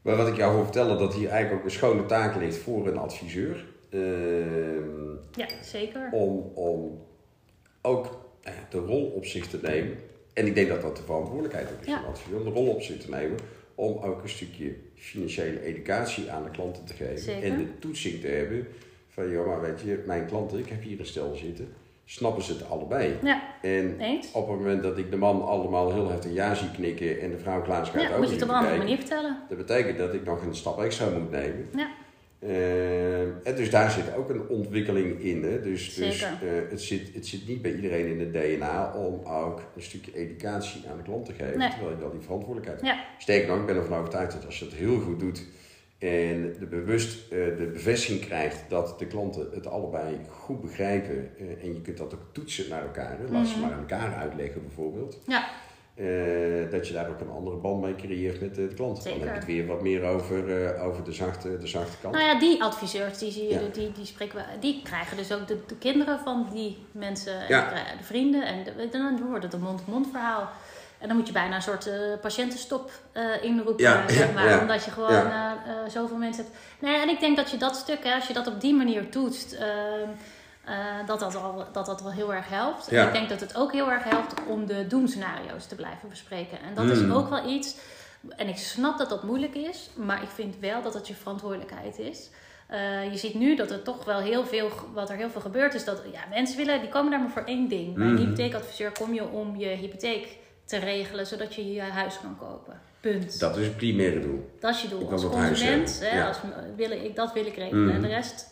[0.01, 2.87] Maar wat ik jou wil vertellen, dat hier eigenlijk ook een schone taak ligt voor
[2.87, 3.65] een adviseur.
[3.89, 6.09] Ehm, Ja, zeker.
[6.11, 6.99] om, om
[7.81, 9.97] ook eh, de rol op zich te nemen.
[10.33, 11.93] En ik denk dat dat de verantwoordelijkheid ook is Ja.
[11.93, 12.37] van de adviseur.
[12.37, 13.37] Om de rol op zich te nemen.
[13.75, 17.19] Om ook een stukje financiële educatie aan de klanten te geven.
[17.19, 17.43] Zeker.
[17.51, 18.67] En de toetsing te hebben.
[19.09, 21.67] Van, joh, maar weet je, mijn klanten, ik heb hier een stel zitten.
[22.11, 23.17] Snappen ze het allebei?
[23.23, 24.31] Ja, En eens.
[24.31, 27.37] op het moment dat ik de man allemaal heel heftig ja zie knikken en de
[27.37, 29.37] vrouw klaar gaat Ja, ook moet je het op een andere manier vertellen.
[29.49, 31.67] Dat betekent dat ik nog een stap extra moet nemen.
[31.75, 31.91] Ja.
[32.39, 35.43] Eh, en dus daar zit ook een ontwikkeling in.
[35.43, 35.61] Hè?
[35.61, 36.29] Dus, dus eh,
[36.69, 40.83] het, zit, het zit niet bij iedereen in het DNA om ook een stukje educatie
[40.91, 41.57] aan de klant te geven.
[41.57, 41.69] Nee.
[41.69, 42.95] Terwijl je wel die verantwoordelijkheid Ja.
[42.95, 43.21] hebt.
[43.21, 45.43] Sterker nog, ik ben ervan overtuigd dat als je het heel goed doet
[46.01, 51.63] en de bewust eh, de bevestiging krijgt dat de klanten het allebei goed begrijpen eh,
[51.63, 53.17] en je kunt dat ook toetsen naar elkaar.
[53.19, 53.31] Hè?
[53.31, 53.61] Laat ze Mhm.
[53.61, 55.17] maar aan elkaar uitleggen bijvoorbeeld.
[55.27, 55.49] Ja.
[55.95, 59.03] Eh, dat je daar ook een andere band mee creëert met de klant.
[59.03, 62.13] Dan heb je het weer wat meer over, over de, zachte, de zachte kant.
[62.15, 63.59] Nou ja, die adviseurs, die, zie je, Ja.
[63.73, 67.47] die, die, spreken we, die krijgen dus ook de, de kinderen van die mensen, en
[67.47, 67.69] Ja.
[67.97, 68.45] de vrienden.
[68.45, 70.49] En dan wordt het een mond-to-mond verhaal.
[71.01, 74.49] En dan moet je bijna een soort eh, patiëntenstop eh, inroepen, Ja, zeg maar.
[74.49, 74.59] ja.
[74.59, 75.51] Omdat je gewoon eh,
[75.87, 76.57] zoveel mensen hebt.
[76.79, 79.09] Nee, en ik denk dat je dat stuk, hè, als je dat op die manier
[79.09, 79.65] toetst, eh,
[80.63, 82.87] eh, dat, dat, al, dat dat wel heel erg helpt.
[82.87, 86.57] En ik denk dat het ook heel erg helpt om de doemscenario's te blijven bespreken.
[86.61, 87.11] En dat is Mm.
[87.11, 87.75] ook wel iets.
[88.35, 91.99] En ik snap dat dat moeilijk is, maar ik vind wel dat het je verantwoordelijkheid
[91.99, 92.29] is.
[93.11, 95.83] Je ziet nu dat er toch wel heel veel, wat er heel veel gebeurt, is
[95.85, 97.95] dat ja, mensen willen, die komen daar maar voor één ding.
[97.95, 98.21] Bij een Mhm.
[98.21, 100.37] hypotheekadviseur kom je om je hypotheek
[100.71, 102.79] te regelen, zodat je je huis kan kopen.
[102.99, 103.39] Punt.
[103.39, 104.51] Dat, Dat is het primaire doel.
[104.61, 105.11] is je doel.
[105.11, 106.27] Als dat consument, hè, ja.
[106.27, 106.37] als,
[106.75, 107.85] wil ik, dat wil ik regelen.
[107.85, 107.95] Mhm.
[107.95, 108.49] En de rest.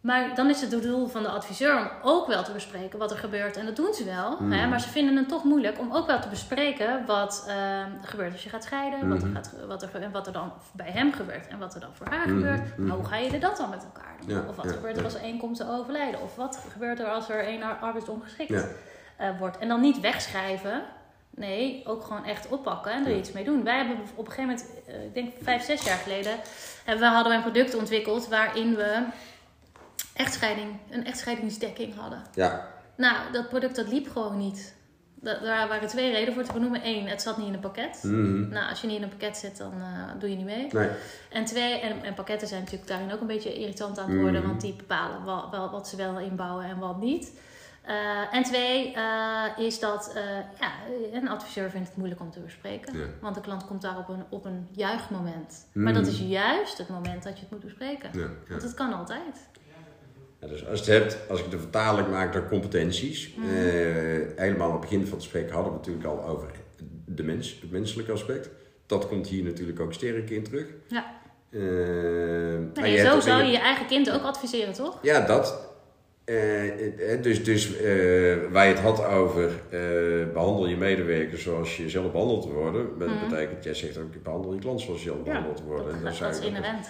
[0.00, 3.10] Maar dan is het het doel van de adviseur om ook wel te bespreken wat
[3.10, 3.56] er gebeurt.
[3.56, 4.30] En dat doen ze wel.
[4.40, 4.50] Mhm.
[4.52, 7.88] Hè, maar ze vinden het toch moeilijk om ook wel te bespreken wat eh, er
[8.02, 9.08] gebeurt als je gaat scheiden.
[9.08, 9.36] wat, er Mhm.
[9.36, 12.06] gaat, ge- wat, er, wat er dan bij hem gebeurt en wat er dan voor
[12.06, 12.76] haar Mhm, gebeurt.
[12.78, 12.86] mhm.
[12.86, 14.34] Maar hoe ga je er dat dan met elkaar doen?
[14.36, 16.20] Ja, of wat ja, gebeurt er als er één komt te overlijden?
[16.22, 18.64] Of wat gebeurt er als er één ar- arbeidsongeschikt Ja.
[19.16, 19.58] Eh, wordt?
[19.58, 20.82] En dan niet wegschrijven.
[21.30, 23.16] Nee, ook gewoon echt oppakken en er Ja.
[23.16, 23.64] iets mee doen.
[23.64, 26.32] Wij hebben op een gegeven moment, eh, ik denk vijf, zes jaar geleden,
[26.84, 29.04] hebben we, hadden we een product ontwikkeld waarin we
[30.14, 32.22] echtscheiding, een echtscheidingsdekking hadden.
[32.34, 34.74] Ja, Nou, dat product dat liep gewoon niet.
[35.14, 36.80] Da- Daar waren twee redenen voor te benoemen.
[36.86, 38.00] Eén, het zat niet in een pakket.
[38.02, 38.48] Mhm.
[38.48, 40.66] Nou, als je niet in een pakket zit, dan eh, doe je niet mee.
[40.70, 40.88] nee.
[41.30, 44.40] En twee, en, en pakketten zijn natuurlijk daarin ook een beetje irritant aan het worden,
[44.40, 44.48] Mhm.
[44.48, 47.32] want die bepalen wel wat ze wel inbouwen en wat niet.
[47.84, 50.22] Eh, en twee eh, is dat eh,
[50.60, 50.72] ja,
[51.12, 52.98] een adviseur vindt het moeilijk om te bespreken.
[52.98, 53.04] Ja.
[53.20, 55.66] Want de klant komt daar op een, op een juichmoment.
[55.72, 55.82] Mm.
[55.82, 58.10] Maar dat is juist het moment dat je het moet bespreken.
[58.12, 58.28] Ja, ja.
[58.48, 59.48] Want het kan altijd.
[60.40, 63.34] Ja, dus als, je het hebt, als ik de vertaling maak naar competenties.
[63.34, 63.42] Eh,
[64.36, 66.50] helemaal aan het begin van het gesprek hadden we het natuurlijk al over
[67.06, 68.50] de mens, het menselijke aspect.
[68.86, 70.66] Dat komt hier natuurlijk ook sterk in terug.
[70.88, 71.22] Ja.
[71.50, 74.98] Nou, maar en je zo zou je je eigen kind ook adviseren, toch?
[75.02, 75.63] Ja, dat.
[76.24, 77.70] Eh, eh, dus dus
[78.50, 79.80] waar je het had over eh,
[80.32, 82.98] behandel je medewerkers zoals je zelf behandeld wil worden.
[82.98, 83.28] Dat Mhm.
[83.28, 85.86] betekent, jij zegt ook, behandel je klant zoals je zelf behandeld wil worden.
[85.86, 86.88] dat, En dat, is dat- inherent.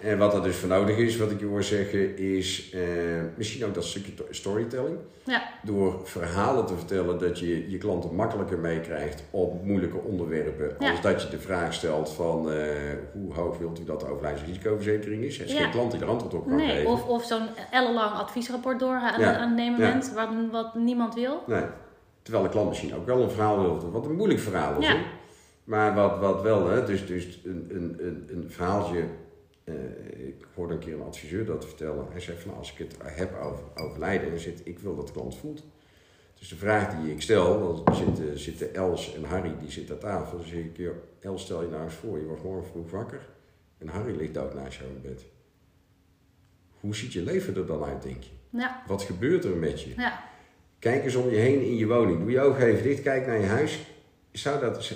[0.00, 2.80] En wat er dus voor nodig is, wat ik je hoor zeggen, is eh,
[3.36, 4.96] misschien ook dat stukje to- storytelling.
[5.24, 10.76] Ja, Door verhalen te vertellen dat je je klanten makkelijker meekrijgt op moeilijke onderwerpen.
[10.78, 10.90] Ja.
[10.90, 12.62] Als dat je de vraag stelt van eh,
[13.12, 15.38] hoe hoog wilt u dat de overlijdensrisicoverzekering is.
[15.38, 15.58] Er is Ja.
[15.62, 16.68] geen klant die er antwoord op kan nee.
[16.68, 16.90] geven.
[16.90, 19.90] Of, of zo'n ellenlang adviesrapport door aan, aan het nemen Ja.
[19.92, 21.42] bent, wat, wat niemand wil.
[21.46, 21.64] Nee.
[22.22, 24.96] Terwijl de klant misschien ook wel een verhaal wil, wat een moeilijk verhaal is.
[25.64, 29.02] Maar wat, wat wel, hè, dus, dus een, een, een, een verhaaltje.
[29.70, 32.06] Eh, ik hoorde een keer een adviseur dat vertellen.
[32.10, 35.12] Hij zegt van als ik het heb over overlijden, dan zit ik wil dat de
[35.12, 35.64] klant voelt.
[36.38, 40.00] Dus de vraag die ik stel, dan zitten, zitten Els en Harry die zitten aan
[40.00, 40.38] tafel.
[40.38, 43.28] Dan zeg ik, joh, Els stel je nou eens voor, je wordt morgen vroeg wakker
[43.78, 45.24] en Harry ligt dood naast jou in bed.
[46.80, 48.30] Hoe ziet je leven er dan uit, denk je?
[48.58, 49.92] Ja, Wat gebeurt er met je?
[49.96, 50.28] ja.
[50.78, 52.18] Kijk eens om je heen in je woning.
[52.20, 53.78] Doe je ogen even dicht, kijk naar je huis.
[54.32, 54.94] Zou dat,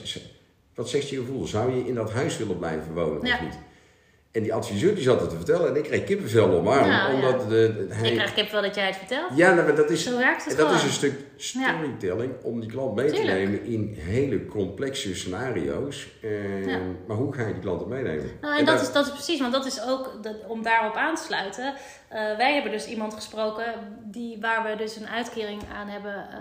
[0.74, 1.44] wat zegt je gevoel?
[1.46, 3.34] Zou je in dat huis willen blijven wonen Ja.
[3.34, 3.58] of niet?
[4.34, 7.14] En die adviseur die zat het te vertellen en ik kreeg kippenvel om Ja, ja.
[7.14, 8.08] Omdat de, de- hij...
[8.08, 9.30] Ik krijg kipvel dat jij het vertelt.
[9.36, 10.74] Ja, nou, maar dat is, Zo werkt het dat gewoon.
[10.80, 16.08] is een stuk storytelling om die klant mee te nemen in hele complexe scenario's.
[16.22, 16.78] Eh, Ja.
[17.06, 18.30] Maar hoe ga je die klanten meenemen?
[18.40, 21.14] Nou, en dat is, dat is precies, want dat is ook, dat, om daarop aan
[21.14, 21.74] te sluiten.
[22.08, 23.64] eh, wij hebben dus iemand gesproken
[24.04, 26.38] die, waar we dus een uitkering aan hebben eh,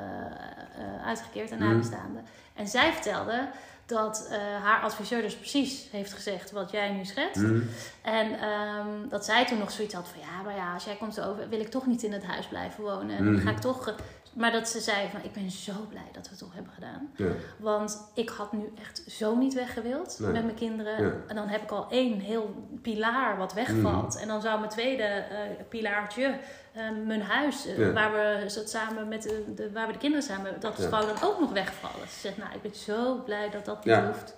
[0.84, 1.68] eh, uitgekeerd aan Mhm.
[1.70, 2.24] nabestaanden.
[2.56, 3.48] En zij vertelde
[3.86, 7.42] dat eh, haar adviseur dus precies heeft gezegd wat jij nu schetst.
[7.42, 7.62] Mhm.
[8.02, 11.22] En ehm, dat zij toen nog zoiets had van ja, maar ja, als jij komt
[11.22, 13.18] over, wil ik toch niet in het huis blijven wonen.
[13.18, 13.44] En dan Mhm.
[13.44, 13.96] ga ik toch.
[14.34, 17.12] maar dat ze zei van ik ben zo blij dat we het toch hebben gedaan.
[17.16, 17.28] Ja.
[17.58, 20.32] Want ik had nu echt zo niet weggewild Nee.
[20.32, 21.06] met mijn kinderen.
[21.06, 21.14] Ja.
[21.28, 24.20] En dan heb ik al één heel pilaar wat wegvalt.
[24.20, 26.40] En dan zou mijn tweede eh, pilaartje,
[26.74, 27.92] eh, mijn huis, eh, Ja.
[27.94, 30.90] waar, we zat samen met de, de, waar we de kinderen samen, dat Ja.
[30.90, 32.08] zou dan ook nog wegvallen.
[32.08, 34.06] Ze zegt, nou, ik ben zo blij dat dat niet Ja.
[34.08, 34.36] hoeft.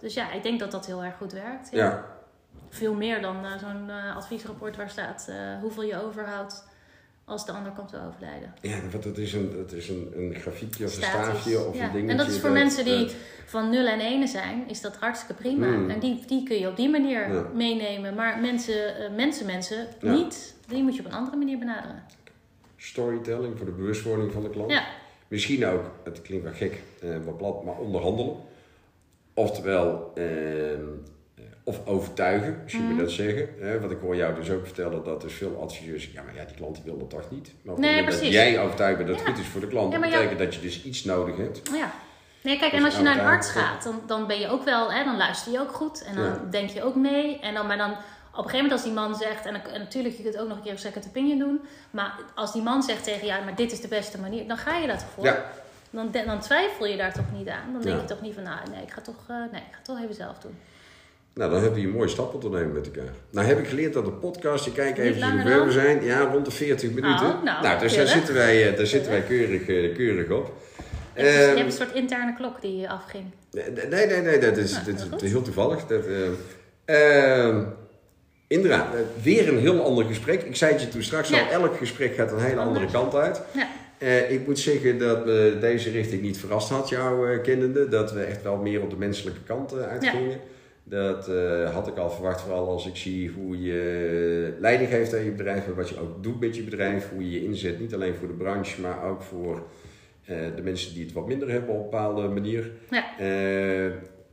[0.00, 1.68] Dus ja, ik denk dat dat heel erg goed werkt.
[1.70, 2.04] Ja.
[2.68, 6.64] Veel meer dan eh, zo'n eh, adviesrapport waar staat hoeveel je overhoudt
[7.26, 8.54] als de ander komt te overlijden.
[8.60, 11.80] Ja, want dat is een, dat is een, een grafiekje of een staafje of een
[11.92, 12.08] dingetje.
[12.08, 13.10] En dat is voor mensen die
[13.46, 15.66] van 0 en 1 zijn, is dat hartstikke prima.
[15.66, 15.90] Mm.
[15.90, 18.14] En die, die kun je op die manier meenemen.
[18.14, 18.74] Maar mensen,
[19.16, 20.12] mensen, mensen Ja.
[20.12, 20.53] niet.
[20.68, 22.02] Die moet je op een andere manier benaderen.
[22.76, 24.70] storytelling voor de bewustwording van de klant.
[24.70, 24.84] Ja,
[25.28, 28.36] Misschien ook, het klinkt wel gek, eh, wat plat, maar onderhandelen.
[29.34, 30.24] Oftewel, ehm,
[31.34, 33.48] eh, of overtuigen, als je me dat zeggen.
[33.80, 36.54] Want ik hoor jou dus ook vertellen dat dus veel adviseurs ja maar ja, die
[36.56, 37.52] klant die wil dat toch niet.
[37.62, 39.66] Maar op het Nee, moment dat jij overtuigd bent dat het goed is voor de
[39.66, 41.60] klant, Ja, dat jou- betekent dat je dus iets nodig hebt.
[41.72, 41.92] ja.
[42.42, 44.92] Nee, kijk, en als je naar een arts gaat, dan, dan ben je ook wel,
[44.92, 46.04] hè, dan luister je ook goed.
[46.04, 46.40] En dan Ja.
[46.50, 47.38] denk je ook mee.
[47.40, 47.94] En dan, maar dan
[48.44, 50.72] een gegeven moment als die man zegt, en, natuurlijk, je kunt ook nog een keer
[50.72, 51.60] een second opinion doen.
[51.90, 54.76] Maar als die man zegt tegen jou, maar dit is de beste manier, dan ga
[54.78, 55.24] je toch voor.
[55.24, 55.44] Ja,
[55.90, 57.72] Dan, dan twijfel je daar toch niet aan.
[57.72, 58.00] Dan denk Ja.
[58.02, 60.00] je toch niet van, nou nee, ik ga toch, eh, nee, ik ga het toch
[60.02, 60.56] even zelf doen.
[61.34, 63.12] nou dan hebben we een mooie stap te nemen met elkaar.
[63.30, 66.20] Nou heb ik geleerd dat de podcast, je kijkt even hoe ver we zijn, ja
[66.20, 67.26] rond de 40 minuten.
[67.26, 70.52] Oh, nou, dus daar zitten wij, eh, daar zitten wij keurig, eh, keurig op.
[71.16, 73.24] Je hebt, je Ehm, hebt een soort interne klok die afging.
[73.50, 75.86] Nee, nee, nee, nee dat is, Nou, is heel toevallig.
[75.86, 76.04] Dat,
[76.84, 77.56] eh, eh,
[78.54, 80.42] Indra, eh, weer een heel ander gesprek.
[80.42, 81.40] Ik zei het je toen straks Ja.
[81.42, 83.42] al, elk gesprek gaat een hele andere kant uit.
[83.54, 83.68] Ja.
[83.98, 87.88] Eh, ik moet zeggen dat me deze richting niet verrast had, jou eh, kennende.
[87.88, 90.38] Dat we echt wel meer op de menselijke kant eh, uitgingen.
[90.86, 95.24] Dat eh, had ik al verwacht, vooral als ik zie hoe je leiding geeft aan
[95.24, 95.66] je bedrijf.
[95.66, 97.08] En wat je ook doet met je bedrijf.
[97.12, 99.62] Hoe je je inzet, niet alleen voor de branche, maar ook voor
[100.24, 102.70] eh, de mensen die het wat minder hebben op een bepaalde manier.
[102.90, 103.04] Ja.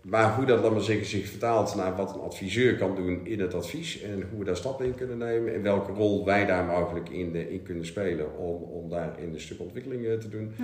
[0.02, 3.40] Maar hoe dat, laat maar zeggen, zich vertaalt naar wat een adviseur kan doen in
[3.40, 4.02] het advies.
[4.02, 5.54] En hoe we daar stappen in kunnen nemen.
[5.54, 9.34] En welke rol wij daar mogelijk in, eh, in kunnen spelen om, om daar in
[9.34, 10.56] een stuk ontwikkeling eh, te doen.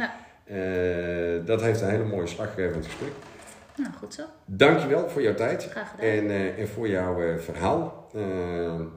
[0.45, 3.11] Eh, dat heeft een hele mooie slaggevend gesprek.
[3.75, 4.23] Nou, goed zo.
[4.45, 5.67] Dankjewel voor jouw tijd.
[5.69, 6.09] Graag gedaan.
[6.09, 7.95] En, eh, en voor jouw verhaal.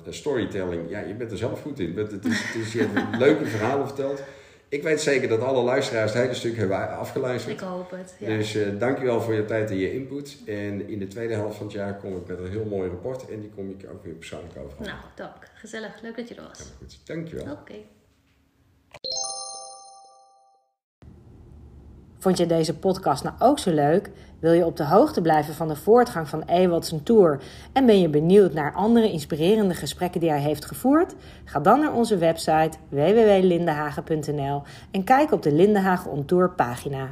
[0.08, 1.96] Storytelling, ja, je bent er zelf goed in.
[1.98, 4.22] Het is, het is, je hebt leuke verhalen verteld.
[4.70, 7.54] Ik weet zeker dat alle luisteraars het hele stuk hebben afgeluisterd.
[7.54, 8.14] Ik hoop het.
[8.18, 8.26] Ja.
[8.26, 10.36] Dus eh dankjewel voor je tijd en je input.
[10.46, 13.28] En in de tweede helft van het jaar kom ik met een heel mooi rapport.
[13.28, 14.80] En die kom ik ook weer persoonlijk over.
[14.80, 15.50] Nou, dank.
[15.54, 16.02] Gezellig.
[16.02, 16.72] Leuk dat je er was.
[16.78, 17.52] Goed, dankjewel.
[17.52, 17.74] Oké.
[22.20, 24.10] Vond je deze podcast nou ook zo leuk?
[24.38, 27.40] Wil je op de hoogte blijven van de voortgang van Ewald zijn tour
[27.72, 31.14] en ben je benieuwd naar andere inspirerende gesprekken die hij heeft gevoerd?
[31.44, 37.08] Ga dan naar onze website www.lindenhagen.nl en kijk op de Lindenhagen On Tour pagina.